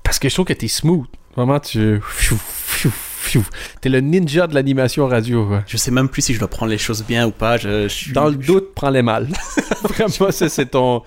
[0.03, 1.07] Parce que je trouve que t'es smooth.
[1.37, 2.01] Vraiment, tu.
[3.81, 5.49] T'es le ninja de l'animation radio.
[5.67, 7.57] Je sais même plus si je dois prendre les choses bien ou pas.
[7.57, 9.29] Je, je Dans le doute, prends-les mal.
[9.83, 11.03] Vraiment, c'est ton.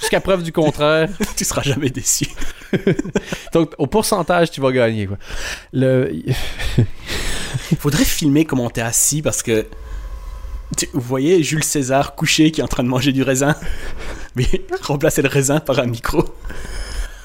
[0.00, 1.08] Jusqu'à preuve du contraire.
[1.36, 2.26] tu seras jamais déçu.
[3.52, 5.18] Donc, au pourcentage, tu vas gagner, quoi.
[5.72, 6.12] Le.
[7.78, 9.66] Faudrait filmer comment t'es assis parce que.
[10.92, 13.54] Vous voyez Jules César couché qui est en train de manger du raisin?
[14.36, 14.46] Mais
[14.82, 16.24] remplacer le raisin par un micro.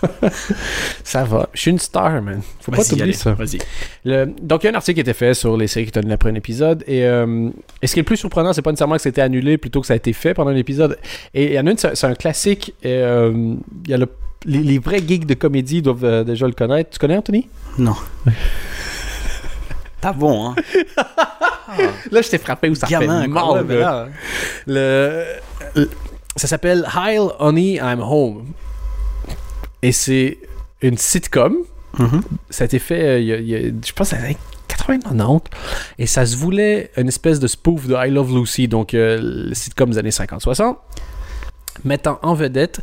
[1.03, 1.49] Ça va.
[1.53, 2.41] Je suis une star, man.
[2.61, 3.33] Faut pas t'oublier ça.
[3.33, 3.57] Vas-y.
[4.05, 6.13] Le- Donc, il y a un article qui était fait sur les séries qui tenaient
[6.13, 6.83] après un épisode.
[6.87, 7.49] Et, euh,
[7.81, 9.87] et ce qui est le plus surprenant, c'est pas nécessairement que c'était annulé plutôt que
[9.87, 10.97] ça a été fait pendant un épisode.
[11.33, 12.73] Et il y en a une, c'est c'est un classique.
[12.83, 14.07] et, euh, il y a le-
[14.45, 16.91] les, les vrais geeks de comédie doivent euh, déjà le connaître.
[16.91, 17.49] Tu connais Anthony?
[17.77, 17.95] Non.
[20.01, 20.55] Pas bon, hein.
[22.11, 23.67] Là, je t'ai frappé où ça Gamin, fait mal.
[23.67, 24.07] Là.
[24.65, 25.25] Le,
[25.75, 25.89] le-
[26.35, 28.47] ça s'appelle Heil Honey, I'm Home.
[29.81, 30.37] Et c'est
[30.81, 31.57] une sitcom.
[31.97, 32.21] Mhm.
[32.49, 34.37] Ça a été fait, euh, y a- y a- je pense, dans les années
[34.67, 35.41] 80-90.
[35.97, 39.19] Et ça se voulait une espèce de spoof de I Love Lucy, donc euh,
[39.49, 40.75] le sitcom des années 50-60.
[41.85, 42.81] Mettant en vedette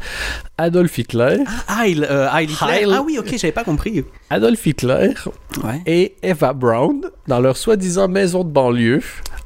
[0.59, 1.39] Adolf Hitler,
[1.69, 2.89] Ah, il, euh, ah, il- Heil.
[2.93, 4.05] ah oui, ok, j'avais pas compris.
[4.31, 5.13] Adolf Hitler
[5.63, 5.81] Ouais.
[5.87, 9.03] et Eva Brown dans leur soi-disant maison de banlieue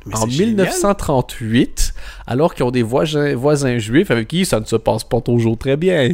[0.06, 0.66] Mais en c'est génial.
[0.66, 1.94] 1938,
[2.26, 5.58] alors qu'ils ont des voisins, voisins juifs avec qui ça ne se passe pas toujours
[5.58, 6.10] très bien.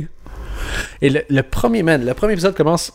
[1.02, 2.92] Et le, le premier man, le premier épisode commence.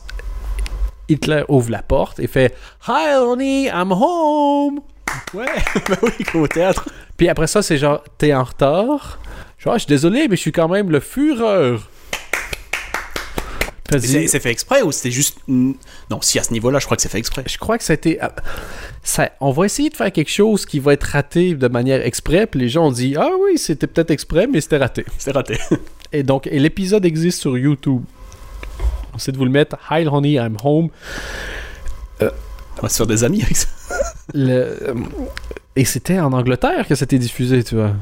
[1.09, 2.55] Hitler ouvre la porte et fait
[2.87, 4.79] Hi honey, I'm home.
[5.33, 5.45] Ouais,
[5.89, 6.87] bah oui, au théâtre.
[7.17, 9.19] Puis après ça, c'est genre T'es en retard.
[9.65, 10.99] Ah, je suis désolé, mais je suis quand même le
[13.99, 15.37] dit, C'est fait exprès ou c'était juste.
[15.47, 15.75] Non,
[16.21, 17.43] si à ce niveau-là, je crois que c'est fait exprès.
[17.47, 18.19] Je crois que ça a été.
[18.21, 18.33] ah,
[19.03, 22.47] ça- on va essayer de faire quelque chose qui va être raté de manière exprès.
[22.47, 25.05] Puis les gens ont dit Ah oui, c'était peut-être exprès, mais c'était raté.
[25.17, 25.57] C'est raté.
[26.13, 28.01] Et donc, et l'épisode existe sur YouTube.
[29.13, 29.77] On essaie de vous le mettre.
[29.89, 30.89] Hi honey, I'm home.
[32.19, 33.67] On va se faire des amis avec ça.
[34.33, 34.93] Le, euh,
[35.75, 37.93] et c'était en Angleterre que c'était diffusé, tu vois.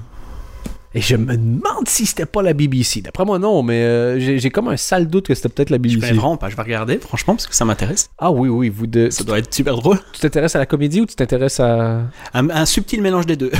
[0.95, 3.01] Et je me demande si c'était pas la BBC.
[3.01, 5.77] D'après moi, non, mais euh, j'ai j'ai comme un sale doute que c'était peut-être la
[5.77, 5.99] Je BBC.
[5.99, 6.49] connais vraiment pas.
[6.49, 8.09] Je vais regarder, franchement, parce que ça m'intéresse.
[8.17, 9.11] Ah oui, oui, vous deux.
[9.11, 9.99] Ça doit être super drôle.
[10.13, 12.01] Tu t'intéresses à la comédie ou tu t'intéresses à.
[12.33, 13.51] Un, un subtil mélange des deux.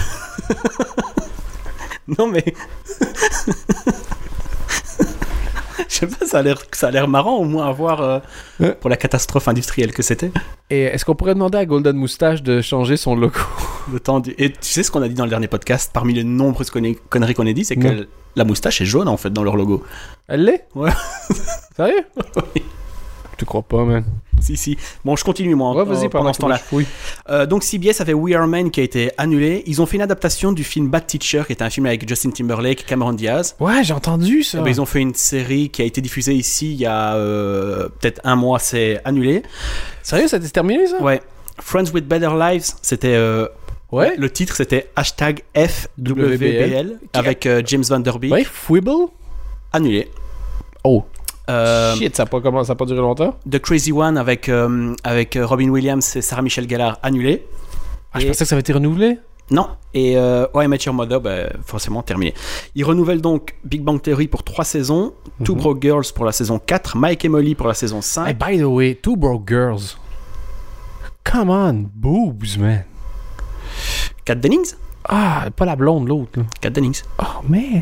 [2.17, 2.43] non, mais.
[5.87, 8.19] Je sais pas, ça a l'air, ça a l'air marrant au moins à voir euh,
[8.59, 8.73] Ouais.
[8.79, 10.31] pour la catastrophe industrielle que c'était.
[10.69, 13.39] Et est-ce qu'on pourrait demander à Golden Moustache de changer son logo?
[13.91, 16.13] Le temps du- Et tu sais ce qu'on a dit dans le dernier podcast, parmi
[16.13, 19.31] les nombreuses conne- conneries qu'on a dit, c'est que la moustache est jaune en fait
[19.31, 19.83] dans leur logo.
[20.27, 20.67] Elle l'est?
[20.75, 20.91] Ouais.
[21.75, 22.03] Sérieux?
[22.55, 22.63] Oui.
[23.37, 24.03] Tu crois pas, man
[24.41, 24.77] Si, si.
[25.03, 25.75] Bon, je continue moi.
[25.75, 26.59] Ouais, euh, pendant ce temps-là.
[27.29, 29.63] Euh, donc CBS avait We Are Men qui a été annulé.
[29.67, 32.31] Ils ont fait une adaptation du film Bad Teacher, qui était un film avec Justin
[32.31, 33.55] Timberlake, Cameron Diaz.
[33.59, 34.59] Ouais, j'ai entendu ça.
[34.59, 37.15] Eh ben, ils ont fait une série qui a été diffusée ici il y a
[37.15, 39.43] euh, peut-être un mois, c'est annulé.
[40.03, 41.01] Sérieux, ça s'est terminé, ça?
[41.01, 41.21] Ouais.
[41.59, 43.47] Friends with Better Lives, c'était euh,
[43.91, 44.15] Ouais.
[44.17, 48.31] le titre, c'était hashtag FWBL avec euh, James Van Der Beek.
[48.31, 49.07] Ouais, Fwibble
[49.73, 50.09] Annulé.
[50.83, 51.03] Oh.
[51.49, 53.35] Euh, Shit, ça a pas, commencé, ça a pas duré longtemps?
[53.49, 57.45] The Crazy One avec, euh, avec euh, Robin Williams et Sarah Michelle Gellar, annulé.
[58.13, 59.17] Ah, je Et- pensais que ça avait été renouvelé.
[59.51, 59.67] Non.
[59.95, 62.35] Et euh, Why I Met Your Mother, bah, forcément terminé.
[62.75, 65.61] Ils renouvellent donc Big Bang Theory pour 3 saisons, Two Mhm.
[65.61, 68.27] Broke Girls pour la saison 4, Mike et Molly pour la saison 5.
[68.27, 69.97] Hey, by the way, Two Broke Girls.
[71.23, 72.83] Come on, boobs, man.
[74.25, 74.75] Kat Dennings?
[75.07, 76.39] Ah, pas la blonde, l'autre.
[76.61, 77.01] Kat Dennings.
[77.19, 77.81] Oh, man.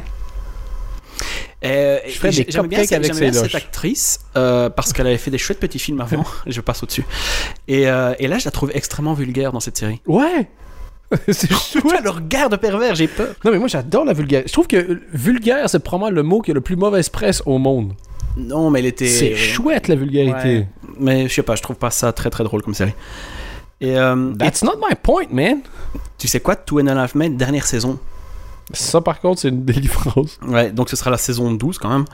[1.65, 5.31] Euh, Je j'ai- des j'aimais bien, avec bien cette actrice euh, parce qu'elle avait fait
[5.31, 6.23] des chouettes petits films avant.
[6.45, 7.03] je passe au-dessus.
[7.67, 9.99] Et, euh, et là, je la trouve extrêmement vulgaire dans cette série.
[10.05, 10.47] Ouais.
[11.31, 11.83] C'est chouette.
[11.85, 13.29] Ouais, le regard de pervers, j'ai peur.
[13.43, 14.43] Non, mais moi, j'adore la vulgaire.
[14.45, 17.57] Je trouve que vulgaire, c'est probablement le mot qui a le plus mauvaise presse au
[17.57, 17.93] monde.
[18.35, 19.07] Non, mais elle était.
[19.07, 20.57] C'est chouette, la vulgarité.
[20.59, 20.67] Ouais.
[20.99, 22.93] Mais je sais pas, je trouve pas ça très très drôle comme série.
[23.81, 25.61] Et, euh, That's not my point, man.
[26.17, 27.97] tu sais quoi, Two and a Half Men, dernière saison.
[28.73, 30.37] Ça, par contre, c'est une délivrance.
[30.45, 32.05] Ouais, donc ce sera la saison 12 quand même.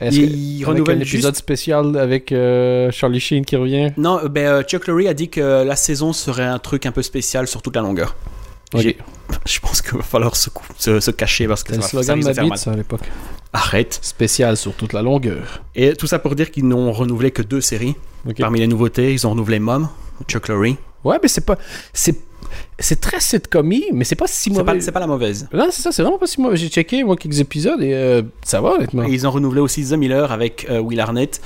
[0.00, 3.90] Est-ce Il- renouvelle un épisode spécial avec euh, Charlie Sheen qui revient?
[3.96, 6.92] Non, euh, ben, euh, Chuck Lorre a dit que la saison serait un truc un
[6.92, 8.14] peu spécial sur toute la longueur.
[8.74, 8.82] Ok.
[8.82, 8.98] J'ai-
[9.46, 11.98] Je pense qu'il va falloir se, cou- se, se cacher parce que C'est ça, le
[11.98, 13.00] va- ça slogan de ça, à l'époque.
[13.52, 13.98] Arrête.
[14.02, 15.62] Spécial sur toute la longueur.
[15.74, 17.96] Et tout ça pour dire qu'ils n'ont renouvelé que deux séries.
[18.38, 19.88] Parmi les nouveautés, ils ont renouvelé Mom,
[20.28, 20.74] Chuck Lorre.
[21.04, 21.56] Ouais, mais c'est pas.
[21.92, 22.16] C'est,
[22.78, 24.80] c'est très sitcom mais c'est pas si mauvais.
[24.80, 25.48] c'est pas la mauvaise.
[25.52, 26.56] Non, c'est ça, c'est vraiment pas si mauvais.
[26.56, 29.04] J'ai checké, moi, quelques épisodes et euh, ça va, honnêtement.
[29.04, 31.40] Et ils ont renouvelé aussi The Miller avec euh, Will Arnett.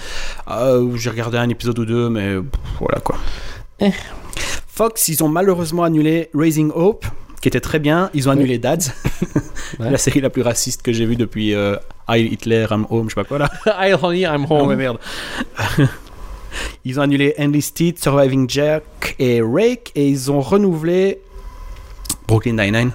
[0.51, 3.17] Euh, J'ai regardé un épisode ou deux, mais pff, voilà quoi.
[3.81, 3.91] Eh.
[4.69, 7.05] Fox, ils ont malheureusement annulé Raising Hope,
[7.41, 8.11] qui était très bien.
[8.15, 8.79] Ils ont annulé Dads,
[9.81, 9.91] Ouais.
[9.91, 11.77] la série la plus raciste que j'ai vue depuis euh,
[12.09, 13.51] Heil Hitler, I'm Home, je sais pas quoi là.
[13.81, 14.69] I'll honey, I'm Oh, home.
[14.69, 14.99] mais merde.
[16.85, 21.21] ils ont annulé Enlisted, Surviving Jack et Rake, et ils ont renouvelé
[22.27, 22.91] Brooklyn Nine-Nine.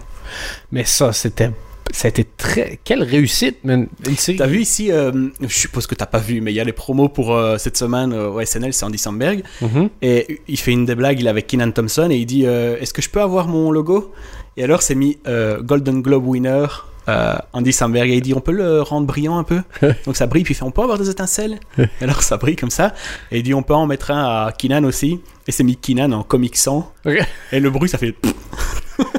[0.72, 1.52] Mais ça, c'était.
[1.92, 2.80] Ça a été très.
[2.84, 3.88] Quelle réussite, man.
[4.06, 4.38] Une série.
[4.38, 6.74] T'as vu ici, euh, je suppose que t'as pas vu, mais il y a les
[6.74, 9.44] promos pour euh, cette semaine euh, au SNL, c'est Andy Samberg.
[9.62, 9.90] Mhm.
[10.02, 12.78] Et il fait une des blagues, il est avec Keenan Thompson, et il dit euh,
[12.80, 14.14] Est-ce que je peux avoir mon logo?
[14.58, 16.66] Et alors, c'est mis euh, Golden Globe winner.
[17.08, 19.62] Euh, Andy Samberg, il dit On peut le rendre brillant un peu
[20.06, 21.60] Donc ça brille, puis il fait On peut avoir des étincelles
[22.02, 22.94] alors ça brille comme ça.
[23.32, 25.22] Et il dit On peut en mettre un à Keenan aussi.
[25.48, 26.92] Et c'est mis Keenan en Comic 100.
[27.06, 27.28] Ok.
[27.52, 28.16] Et le bruit, ça fait.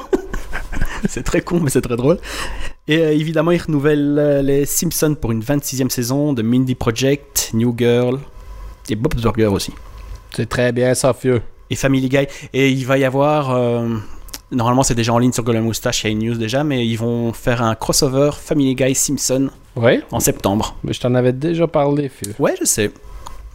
[1.08, 2.18] c'est très con, mais c'est très drôle.
[2.86, 7.50] Et euh, évidemment, ils renouvellent euh, les Simpsons pour une 26e saison de Mindy Project,
[7.54, 8.18] New Girl
[8.88, 9.72] et Bob's Burger aussi.
[10.34, 11.42] C'est très bien, ça, vieux.
[11.70, 12.26] Et Family Guy.
[12.52, 13.56] Et il va y avoir.
[14.50, 16.86] Normalement, c'est déjà en ligne sur Golden Moustache, il y a une news déjà, mais
[16.86, 20.02] ils vont faire un crossover Family Guy Simpson Ouais.
[20.10, 20.74] en septembre.
[20.84, 22.34] Mais je t'en avais déjà parlé, vieux.
[22.38, 22.90] Ouais, je sais.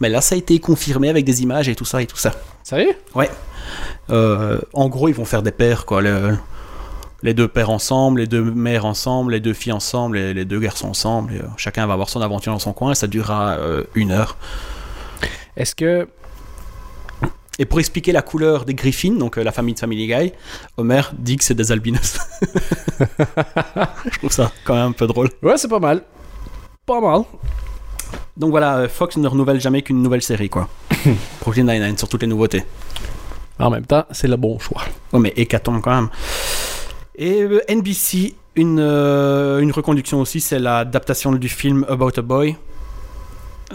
[0.00, 2.32] Mais là, ça a été confirmé avec des images et tout ça et tout ça.
[2.62, 2.94] Sérieux?
[4.10, 6.02] Euh, en gros, ils vont faire des paires, quoi.
[6.02, 6.36] le-
[7.22, 10.60] les deux pères ensemble, les deux mères ensemble, les deux filles ensemble, et les deux
[10.60, 11.32] garçons ensemble.
[11.32, 14.10] et, euh, chacun va avoir son aventure dans son coin et ça durera euh, une
[14.10, 14.36] heure.
[15.56, 16.06] Est-ce que.
[17.58, 20.32] Et pour expliquer la couleur des Griffins, donc euh, la famille de Family Guy,
[20.76, 22.18] Homer dit que c'est des albinos.
[24.10, 25.30] Je trouve ça quand même un peu drôle.
[25.42, 26.02] Ouais, c'est pas mal.
[26.84, 27.22] Pas mal.
[28.36, 30.68] Donc voilà, euh, Fox ne renouvelle jamais qu'une nouvelle série, quoi.
[31.40, 32.64] Brooklyn Nine-Nine sur toutes les nouveautés.
[33.58, 34.82] En même temps, c'est le bon choix.
[35.12, 36.08] Ouais, mais hécatombe quand même.
[37.16, 42.56] Et euh, NBC, une, euh, une reconduction aussi, c'est l'adaptation du film About a Boy.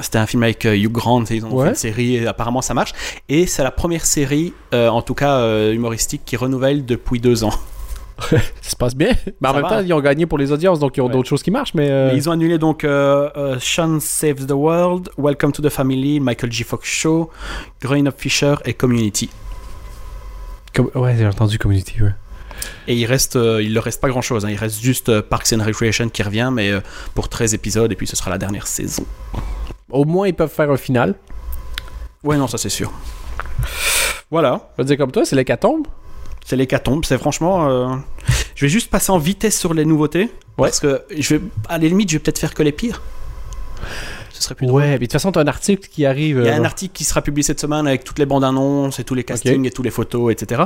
[0.02, 1.66] C'était un film avec euh, Hugh Grant et ils ont Ouais.
[1.66, 2.94] fait une série et apparemment ça marche.
[3.28, 7.44] Et c'est la première série, euh, en tout cas euh, humoristique, qui renouvelle depuis deux
[7.44, 7.54] ans.
[8.30, 8.38] Ça
[8.72, 9.14] se passe bien.
[9.40, 9.70] Mais en Ça même va.
[9.78, 11.14] temps, ils ont gagné pour les audiences, donc ils ont Ouais.
[11.14, 11.90] d'autres choses qui marchent, mais.
[11.90, 16.20] euh, Ils ont annulé donc euh, euh, Sean Saves the World, Welcome to the Family,
[16.20, 16.64] Michael J.
[16.64, 17.30] Fox Show,
[17.82, 19.30] Growing Up Fisher et Community.
[20.96, 22.14] Ouais, j'ai entendu Community, ouais.
[22.88, 24.46] Et il reste, il leur reste pas grand chose.
[24.50, 26.72] Il reste juste Parks and Recreation qui revient, mais
[27.16, 29.06] pour 13 épisodes, et puis ce sera la dernière saison.
[29.90, 31.16] Au moins, ils peuvent faire un final.
[32.24, 32.92] Ouais, non, ça c'est sûr.
[34.32, 35.88] Voilà, Je veux dire comme toi, c'est l'hécatombe.
[36.46, 37.04] c'est l'hécatombe.
[37.06, 37.70] C'est franchement.
[37.70, 37.88] euh,
[38.56, 40.30] Je vais juste passer en vitesse sur les nouveautés.
[40.58, 43.02] Parce que je vais, à la limite, je vais peut-être faire que les pires.
[44.40, 44.84] Ce serait plus drôle.
[44.84, 46.38] Ouais, mais de toute façon, t'as un article qui arrive.
[46.38, 48.46] Il y a euh, un article qui sera publié cette semaine avec toutes les bandes
[48.46, 50.64] annonces et tous les castings et toutes les photos, etc.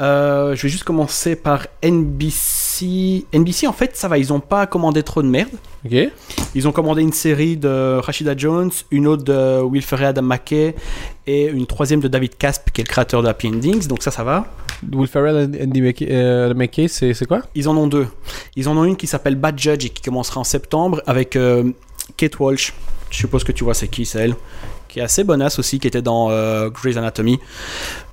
[0.00, 3.26] Euh, je vais juste commencer par NBC.
[3.34, 5.50] NBC, en fait, ça va, ils n'ont pas commandé trop de merde.
[5.84, 5.94] Ok.
[6.54, 10.74] Ils ont commandé une série de Rashida Jones, une autre de Will Ferrell, Adam McKay
[11.26, 13.86] et une troisième de David Casp, qui est le créateur de Happy Endings.
[13.86, 14.46] Donc ça, ça va.
[14.90, 17.42] Will Ferrell et Andy McKay, euh, McKay, c'est c'est quoi?
[17.54, 18.06] Ils en ont deux.
[18.56, 21.70] Ils en ont une qui s'appelle Bad Judge et qui commencera en septembre avec euh,
[22.16, 22.72] Kate Walsh.
[23.10, 24.36] Je suppose que tu vois c'est qui, c'est elle.
[24.88, 27.38] Qui est assez bonasse aussi, qui était dans euh, Grey's Anatomy.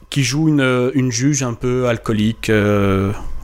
[0.09, 2.49] Qui joue une, euh, une juge un peu alcoolique.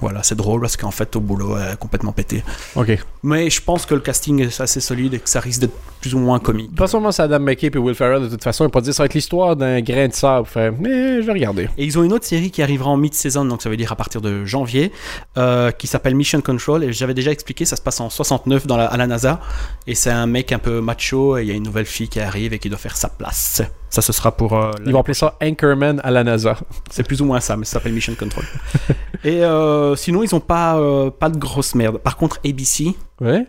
[0.03, 2.43] Voilà, c'est drôle parce qu'en fait, au boulot, elle est complètement pétée.
[2.75, 2.97] Ok.
[3.23, 6.13] Mais je pense que le casting est assez solide et que ça risque d'être plus
[6.13, 6.75] ou moins comique.
[6.75, 9.03] Pas seulement c'est Adam McKay et Will Ferrell, de toute façon, ils pas dire ça
[9.03, 10.45] va être l'histoire d'un grain de sable.
[10.45, 11.69] Fait, mais je vais regarder.
[11.77, 13.95] Et ils ont une autre série qui arrivera en mid-saison, donc ça veut dire à
[13.95, 14.91] partir de janvier,
[15.37, 16.83] euh, qui s'appelle Mission Control.
[16.83, 19.39] Et j'avais déjà expliqué, ça se passe en 69 dans la, à la NASA.
[19.87, 22.19] Et c'est un mec un peu macho, et il y a une nouvelle fille qui
[22.19, 23.61] arrive et qui doit faire sa place.
[23.89, 24.57] Ça, ce sera pour.
[24.57, 26.57] euh, Ils vont appeler ça Anchorman à la NASA.
[26.89, 28.43] C'est plus ou moins ça, mais ça s'appelle Mission Control.
[29.23, 31.97] et euh, sinon, ils ont pas, euh, pas de grosse merde.
[31.97, 33.45] Par contre, ABC, Ouais.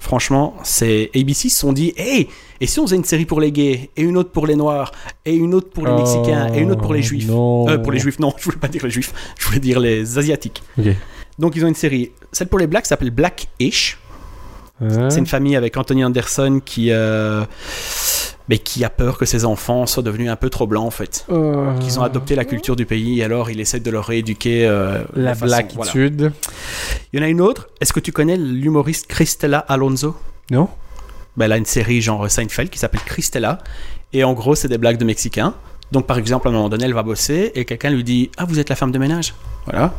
[0.00, 2.28] franchement, c'est ABC se sont dit, hey,
[2.60, 4.92] et si on faisait une série pour les gays, et une autre pour les noirs,
[5.24, 7.28] et une autre pour les mexicains, et une autre pour les juifs.
[7.32, 7.66] Oh.
[7.68, 10.18] Euh, pour les juifs, non, je voulais pas dire les juifs, je voulais dire les
[10.18, 10.62] asiatiques.
[11.38, 13.98] Donc ils ont une série, celle pour les blacks s'appelle Black-ish.
[14.80, 15.08] Hein?
[15.10, 17.44] C'est une famille avec Anthony Anderson qui, euh,
[18.48, 21.26] mais qui a peur que ses enfants soient devenus un peu trop blancs en fait.
[21.80, 25.02] Qu'ils ont adopté la culture du pays et alors il essaie de leur rééduquer euh,
[25.14, 25.62] La de façon- voilà.
[25.62, 26.32] blackitude.
[27.12, 27.68] Il y en a une autre.
[27.80, 30.16] Est-ce que tu connais l'humoriste Christella Alonso?
[30.50, 30.68] Non?
[31.36, 33.58] ben, Elle a une série genre Seinfeld qui s'appelle Christella.
[34.12, 35.54] Et en gros, c'est des blagues de Mexicains.
[35.92, 38.44] Donc par exemple, à un moment donné, elle va bosser et quelqu'un lui dit Ah,
[38.46, 39.34] vous êtes la femme de ménage
[39.66, 39.92] Voilà.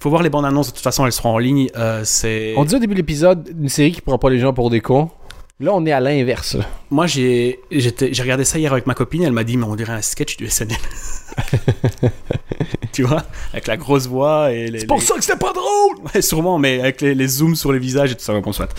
[0.00, 1.68] Faut voir les bandes annonces, de toute façon, elles seront en ligne.
[1.76, 2.54] Euh, c'est...
[2.56, 4.80] On dit au début de l'épisode, une série qui prend pas les gens pour des
[4.80, 5.10] cons.
[5.60, 6.56] Là, on est à l'inverse.
[6.88, 9.24] Moi, j'ai, regardé ça hier avec ma copine.
[9.24, 10.76] Elle m'a dit, mais on dirait un sketch du SNL.
[12.92, 13.24] tu vois?
[13.52, 14.86] Avec la grosse voix et les.
[14.86, 15.96] les- ça que c'était pas drôle!
[16.14, 18.72] Ouais, sûrement, mais avec les, les zooms sur les visages et tout ça, bon, soit.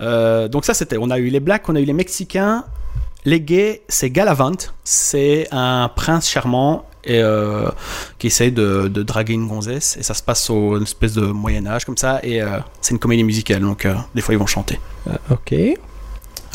[0.00, 0.96] Euh, donc ça, c'était...
[0.98, 2.64] On a eu les blacks, on a eu les mexicains.
[3.24, 4.56] Les gays, c'est Galavant.
[4.82, 7.68] C'est un prince charmant et, euh,
[8.18, 9.96] qui essaye de, de draguer une gonzesse.
[9.96, 12.18] Et ça se passe au une espèce de Moyen-Âge, comme ça.
[12.24, 14.80] Et euh, c'est une comédie musicale, donc euh, des fois, ils vont chanter.
[15.30, 15.54] Ok.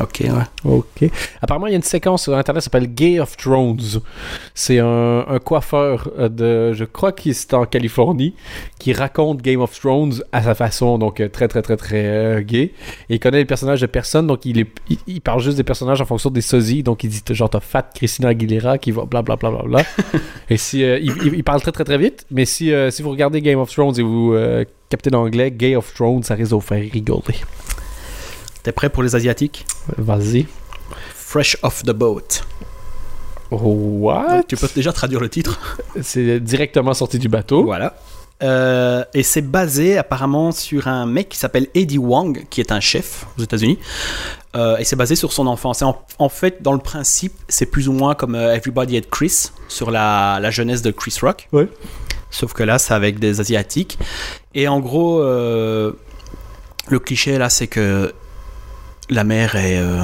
[0.01, 0.29] Ok, ouais.
[0.71, 1.09] Ok.
[1.41, 4.01] Apparemment, il y a une séquence sur Internet qui s'appelle Gay of Thrones.
[4.53, 6.73] C'est un, un coiffeur euh, de.
[6.73, 8.33] Je crois qu'il est en Californie
[8.79, 12.41] qui raconte Game of Thrones à sa façon, donc euh, très, très, très, très euh,
[12.41, 12.73] gay.
[13.09, 15.63] Et il connaît les personnages de personne, donc il, est, il, il parle juste des
[15.63, 16.83] personnages en fonction des sosies.
[16.83, 19.49] Donc il dit genre, t'as Fat Christina Aguilera qui va blablabla.
[19.49, 20.19] Bla, bla, bla.
[20.49, 20.83] et si.
[20.83, 22.25] euh, il, parle très, très, très vite.
[22.31, 24.35] Mais si, euh, si vous regardez Game of Thrones et vous
[24.89, 27.35] captez l'anglais, Gay of Thrones, ça risque de vous faire rigoler.
[28.65, 29.63] T'es prêt pour les Asiatiques?
[29.95, 30.47] Vas-y.
[31.13, 32.41] Fresh off the boat.
[33.51, 34.41] What?
[34.47, 35.59] Tu peux déjà traduire le titre?
[36.01, 37.63] C'est directement sorti du bateau.
[37.63, 37.95] Voilà.
[38.41, 42.79] Euh, et c'est basé apparemment sur un mec qui s'appelle Eddie Wang, qui est un
[42.79, 43.77] chef aux États-Unis.
[44.55, 45.83] Euh, et c'est basé sur son enfance.
[45.83, 49.51] En, en fait, dans le principe, c'est plus ou moins comme euh, Everybody Had Chris,
[49.67, 51.47] sur la, la jeunesse de Chris Rock.
[51.51, 51.69] Ouais.
[52.31, 53.99] Sauf que là, c'est avec des Asiatiques.
[54.55, 55.93] Et en gros, le
[56.99, 58.11] cliché là, c'est que
[59.09, 60.03] la mère est euh,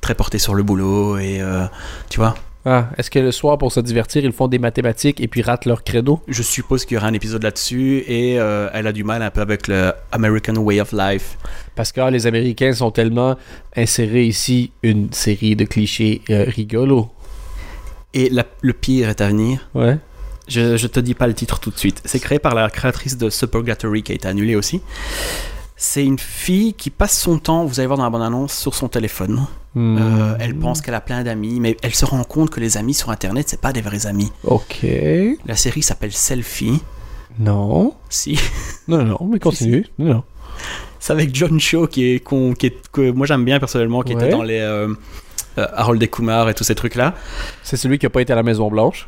[0.00, 1.18] très portée sur le boulot.
[1.18, 1.64] Et euh,
[2.10, 2.34] tu vois,
[2.64, 5.66] Ah, est-ce que le soir, pour se divertir, ils font des mathématiques et puis ratent
[5.66, 6.20] leur credo?
[6.28, 9.30] Je suppose qu'il y aura un épisode là-dessus et euh, elle a du mal un
[9.30, 11.38] peu avec le American Way of Life.
[11.76, 13.36] Parce que ah, les Américains sont tellement
[13.76, 17.08] insérés ici une série de clichés euh, rigolos.
[18.14, 19.68] Et la- le pire est à venir.
[19.74, 19.98] Ouais.
[20.48, 22.00] Je, je te dis pas le titre tout de suite.
[22.04, 24.80] C'est créé par la créatrice de Supergatory qui a été annulée aussi.
[25.78, 28.88] C'est une fille qui passe son temps, vous allez voir dans la bande-annonce, sur son
[28.88, 29.46] téléphone.
[29.74, 29.98] Hmm.
[30.00, 32.94] Euh, elle pense qu'elle a plein d'amis, mais elle se rend compte que les amis
[32.94, 34.32] sur Internet, c'est pas des vrais amis.
[34.44, 34.86] Ok.
[35.44, 36.80] La série s'appelle Selfie.
[37.38, 37.94] Non.
[38.08, 38.38] Si.
[38.88, 39.84] Non, non, non, mais continue.
[39.98, 40.22] Non, non.
[41.00, 42.24] C'est avec John Cho qui est,
[42.56, 44.22] qui est- que moi j'aime bien personnellement, qui Ouais.
[44.22, 44.88] était dans les euh,
[45.58, 47.14] euh, Harold et Kumar et tous ces trucs-là.
[47.62, 49.06] C'est celui qui a pas été à la Maison Blanche.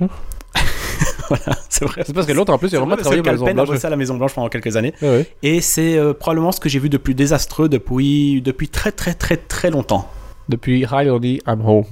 [1.28, 2.02] Voilà, c'est vrai.
[2.06, 3.68] C'est parce que l'autre, en plus, il a vraiment travaillé à la Maison Blanche.
[3.68, 4.94] bossé à la Maison Blanche pendant quelques années.
[5.02, 5.26] Ouais, ouais.
[5.42, 9.12] Et c'est euh, probablement ce que j'ai vu de plus désastreux depuis, depuis très très
[9.14, 10.08] très très longtemps.
[10.48, 11.84] Depuis Hi Lordy, I'm home.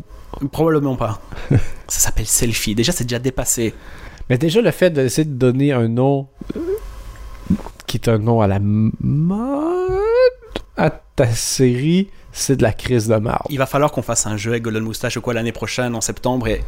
[0.52, 1.20] Probablement pas.
[1.50, 2.74] Ça s'appelle Selfie.
[2.74, 3.74] Déjà, c'est déjà dépassé.
[4.30, 6.60] Mais déjà, le fait d'essayer de donner un nom euh,
[7.86, 9.52] qui est un nom à la mode
[10.76, 13.46] à ta série, c'est de la crise de marde.
[13.50, 16.00] Il va falloir qu'on fasse un jeu avec Golden Moustache ou quoi l'année prochaine, en
[16.00, 16.62] septembre, et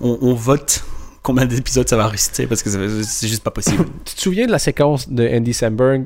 [0.00, 0.84] on, on vote
[1.26, 2.70] combien d'épisodes ça va rester, parce que
[3.02, 3.84] c'est juste pas possible.
[4.04, 6.04] Tu te souviens de la séquence de Andy Samberg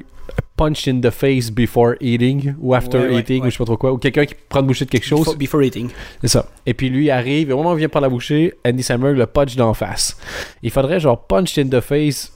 [0.56, 3.48] Punch in the face before eating ou after Ouais, ouais, eating ouais.
[3.48, 5.20] ou je sais pas trop quoi ou quelqu'un qui prend une bouchée de quelque chose
[5.20, 5.90] Before, before eating.
[6.22, 8.54] c'est ça et puis lui arrive et au moment où il vient par la bouchée
[8.66, 10.16] Andy Samberg le punch d'en face
[10.62, 12.32] il faudrait genre punch in the face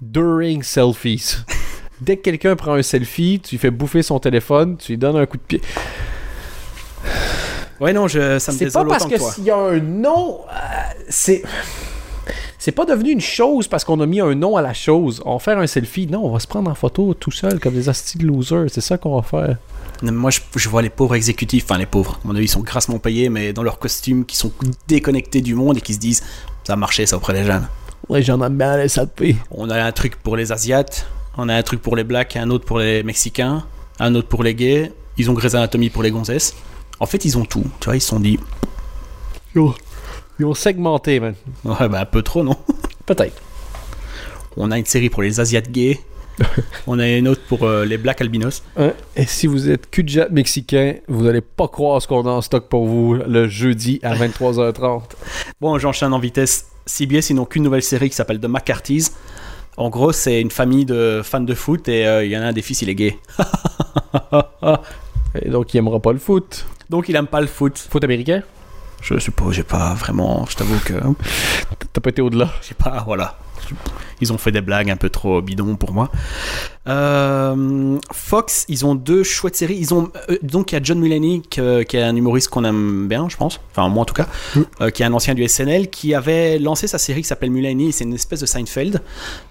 [0.00, 1.36] during selfies
[2.00, 5.16] dès que quelqu'un prend un selfie tu lui fais bouffer son téléphone tu lui donnes
[5.16, 5.60] un coup de pied
[7.80, 10.56] Ouais, non, je, ça me c'est pas parce que s'il y a un nom, euh,
[11.08, 11.42] c'est.
[12.58, 15.22] C'est pas devenu une chose parce qu'on a mis un nom à la chose.
[15.24, 16.06] On va faire un selfie.
[16.06, 18.66] Non, on va se prendre en photo tout seul comme des hosties de losers.
[18.68, 19.56] C'est ça qu'on va faire.
[20.02, 22.60] Moi, je, je vois les pauvres exécutifs, enfin les pauvres, à mon avis, ils sont
[22.60, 24.52] grassement payés, mais dans leurs costumes, qui sont
[24.88, 26.22] déconnectés du monde et qui se disent
[26.64, 27.66] ça a marché ça auprès des jeunes.
[28.08, 29.36] Les gens aiment bien les selfies.
[29.50, 31.06] On a un truc pour les Asiates,
[31.36, 33.64] on a un truc pour les Blacks, un autre pour les Mexicains,
[33.98, 36.54] un autre pour les gays, ils ont Grey's Anatomy pour les gonzesses.
[37.00, 38.38] En fait, ils ont tout, tu vois, ils se sont dit,
[39.54, 39.74] Ils ont,
[40.38, 41.34] ils ont segmenté, man.
[41.64, 42.56] ouais, bah un peu trop, non?
[43.06, 43.40] Peut-être.
[44.56, 46.00] On a une série pour les Asiates gays,
[46.86, 48.62] on a une autre pour euh, les Blacks albinos.
[48.76, 48.92] Hein?
[49.16, 52.68] Et si vous êtes cul mexicain, vous allez pas croire ce qu'on a en stock
[52.68, 55.02] pour vous le jeudi à 23h30.
[55.60, 56.66] Bon, j'enchaîne en vitesse.
[56.86, 59.12] CBS, ils n'ont qu'une nouvelle série qui s'appelle The McCarthy's.
[59.76, 62.46] En gros, c'est une famille de fans de foot et euh, il y en a
[62.46, 63.18] un des fils, il est gay.
[65.42, 66.66] Et donc, il aimera pas le foot.
[66.90, 67.78] Donc, il aime pas le foot.
[67.90, 68.42] Foot américain?
[69.00, 70.44] Je suppose, j'ai pas vraiment.
[70.50, 70.92] Je t'avoue que.
[71.92, 72.50] T'as pas été au-delà?
[72.66, 73.02] J'ai pas.
[73.06, 73.38] Voilà.
[74.20, 76.10] Ils ont fait des blagues un peu trop bidons pour moi.
[76.88, 79.76] Euh, Fox, ils ont deux chouettes séries.
[79.78, 82.64] Ils ont euh, donc il y a John Mulaney qui, qui est un humoriste qu'on
[82.64, 83.60] aime bien, je pense.
[83.70, 84.26] Enfin moi en tout cas,
[84.56, 84.60] Mm.
[84.80, 87.92] euh, qui est un ancien du SNL, qui avait lancé sa série qui s'appelle Mulaney.
[87.92, 89.00] C'est une espèce de Seinfeld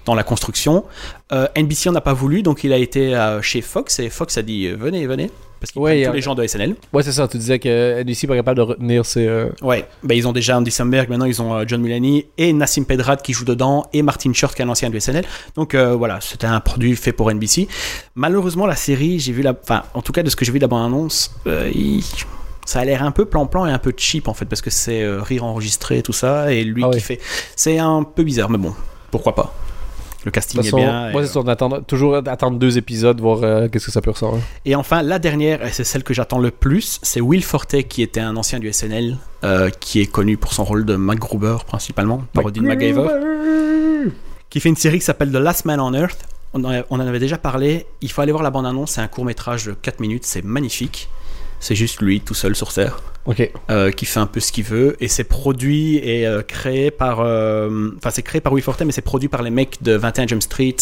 [0.05, 0.83] dans la construction.
[1.31, 4.67] NBC en a pas voulu, donc il a été chez Fox et Fox a dit
[4.69, 6.75] venez, venez, parce qu'ils Ouais, prennent tous les gens de SNL.
[6.93, 7.27] Ouais, c'est ça.
[7.27, 9.27] Tu disais que NBC pas capable de retenir ses.
[9.27, 12.53] euh, Ouais, bah, ils ont déjà Andy Samberg, maintenant ils ont euh, John Mulaney et
[12.53, 15.25] Nassim Pedrad qui joue dedans et Martin Short qui est un ancien du SNL.
[15.55, 17.67] Donc euh, voilà, c'était un produit fait pour NBC.
[18.15, 20.59] Malheureusement, la série, j'ai vu la, enfin, en tout cas de ce que j'ai vu
[20.59, 22.03] de la bande-annonce, euh, il-
[22.65, 25.01] ça a l'air un peu plan-plan et un peu cheap en fait parce que c'est
[25.01, 27.19] euh, rire enregistré tout ça et lui Ah qui fait,
[27.55, 28.73] c'est un peu bizarre, mais bon,
[29.09, 29.53] pourquoi pas.
[30.25, 31.11] Le casting façon, est bien.
[31.11, 34.11] moi, c'est ça, on attend toujours attendre deux épisodes, voir euh, qu'est-ce que ça peut
[34.11, 34.41] ressembler.
[34.65, 38.01] Et enfin, la dernière, et c'est celle que j'attends le plus, c'est Will Forte, qui
[38.01, 42.23] était un ancien du SNL, euh, qui est connu pour son rôle de MacGruber, principalement,
[42.33, 43.07] parodie de MacGyver,
[44.49, 46.25] qui fait une série qui s'appelle The Last Man on Earth.
[46.53, 47.85] On en, on en avait déjà parlé.
[48.01, 51.09] Il faut aller voir la bande-annonce, c'est un court-métrage de 4 minutes, c'est magnifique.
[51.59, 53.01] C'est juste lui, tout seul sur Terre,
[53.69, 54.95] euh, qui fait un peu ce qu'il veut.
[55.01, 57.19] Et c'est produit et euh, créé par...
[57.19, 60.27] euh, Enfin, c'est créé par Will Forte, mais c'est produit par les mecs de 21
[60.27, 60.75] Jump Street,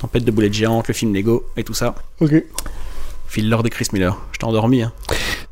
[0.00, 1.94] Tempête de boulettes géantes, le film Lego et tout ça.
[2.20, 2.42] Ok.
[3.28, 4.18] Phil Lord et Chris Miller.
[4.32, 4.92] Je t'ai endormi, hein.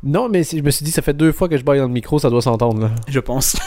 [0.03, 1.85] Non, mais si- je me suis dit, ça fait deux fois que je baille dans
[1.87, 2.89] le micro, ça doit s'entendre.
[3.07, 3.55] je pense.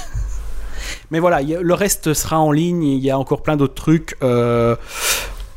[1.10, 2.82] Mais voilà, le reste sera en ligne.
[2.84, 4.16] Il y a encore plein d'autres trucs.
[4.22, 4.74] Euh,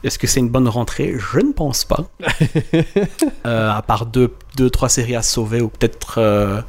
[0.04, 1.16] Est-ce que c'est une bonne rentrée?
[1.34, 2.06] Je ne pense pas.
[3.46, 6.16] Euh, à part deux, deux, trois séries à sauver, ou peut-être.
[6.18, 6.62] euh,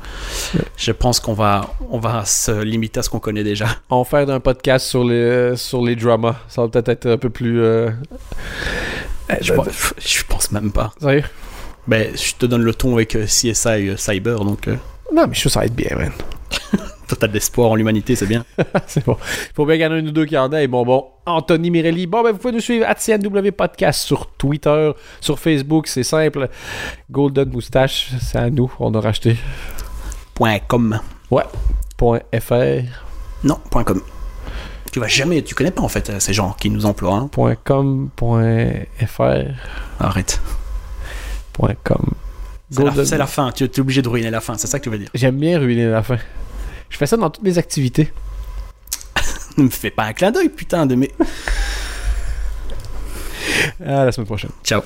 [0.77, 3.67] je pense qu'on va, on va se limiter à ce qu'on connaît déjà.
[3.91, 6.37] On va faire un podcast sur les, sur les dramas.
[6.49, 7.61] Ça va peut-être être un peu plus.
[7.61, 7.91] euh,
[9.41, 10.93] Je, pense- je pense même pas.
[11.01, 11.25] Sérieux?
[11.89, 13.55] Ben, je te donne le ton avec CSI
[13.97, 14.69] Cyber, donc
[15.13, 16.13] Non, mais je que ça va être bien, man.
[17.09, 18.45] total d'espoir en l'humanité, c'est bien.
[18.87, 19.17] c'est bon.
[19.21, 20.67] Il faut bien qu'il y en ait un ou deux qui en aient.
[20.69, 21.07] Bon, bon.
[21.27, 22.07] Anthony Mirelli.
[22.07, 25.87] Bon, ben, vous pouvez nous suivre à CNW Podcast sur Twitter, sur Facebook.
[25.89, 26.49] C'est simple.
[27.11, 28.73] Golden Moustache, c'est à nous.
[28.79, 29.37] On a racheté.
[30.35, 31.01] Point .com.
[31.97, 32.55] Point .fr.
[33.45, 34.01] Non, point .com.
[34.93, 37.15] Tu vas jamais, tu connais pas en fait euh, ces gens qui nous emploient.
[37.15, 37.29] hein.
[37.31, 38.09] Point .com.
[38.17, 38.69] Point
[39.07, 39.23] .fr.
[40.01, 40.41] Arrête.
[41.53, 42.13] Point .com.
[42.71, 44.79] C'est la, Golden- c'est la fin, tu es obligé de ruiner la fin, c'est ça
[44.79, 45.09] que tu veux dire.
[45.15, 46.19] J'aime bien ruiner la fin.
[46.91, 48.13] Je fais ça dans toutes mes activités.
[49.57, 51.11] Ne me fais pas un clin d'œil, putain de mes.
[53.85, 54.51] À la semaine prochaine.
[54.63, 54.83] Ciao.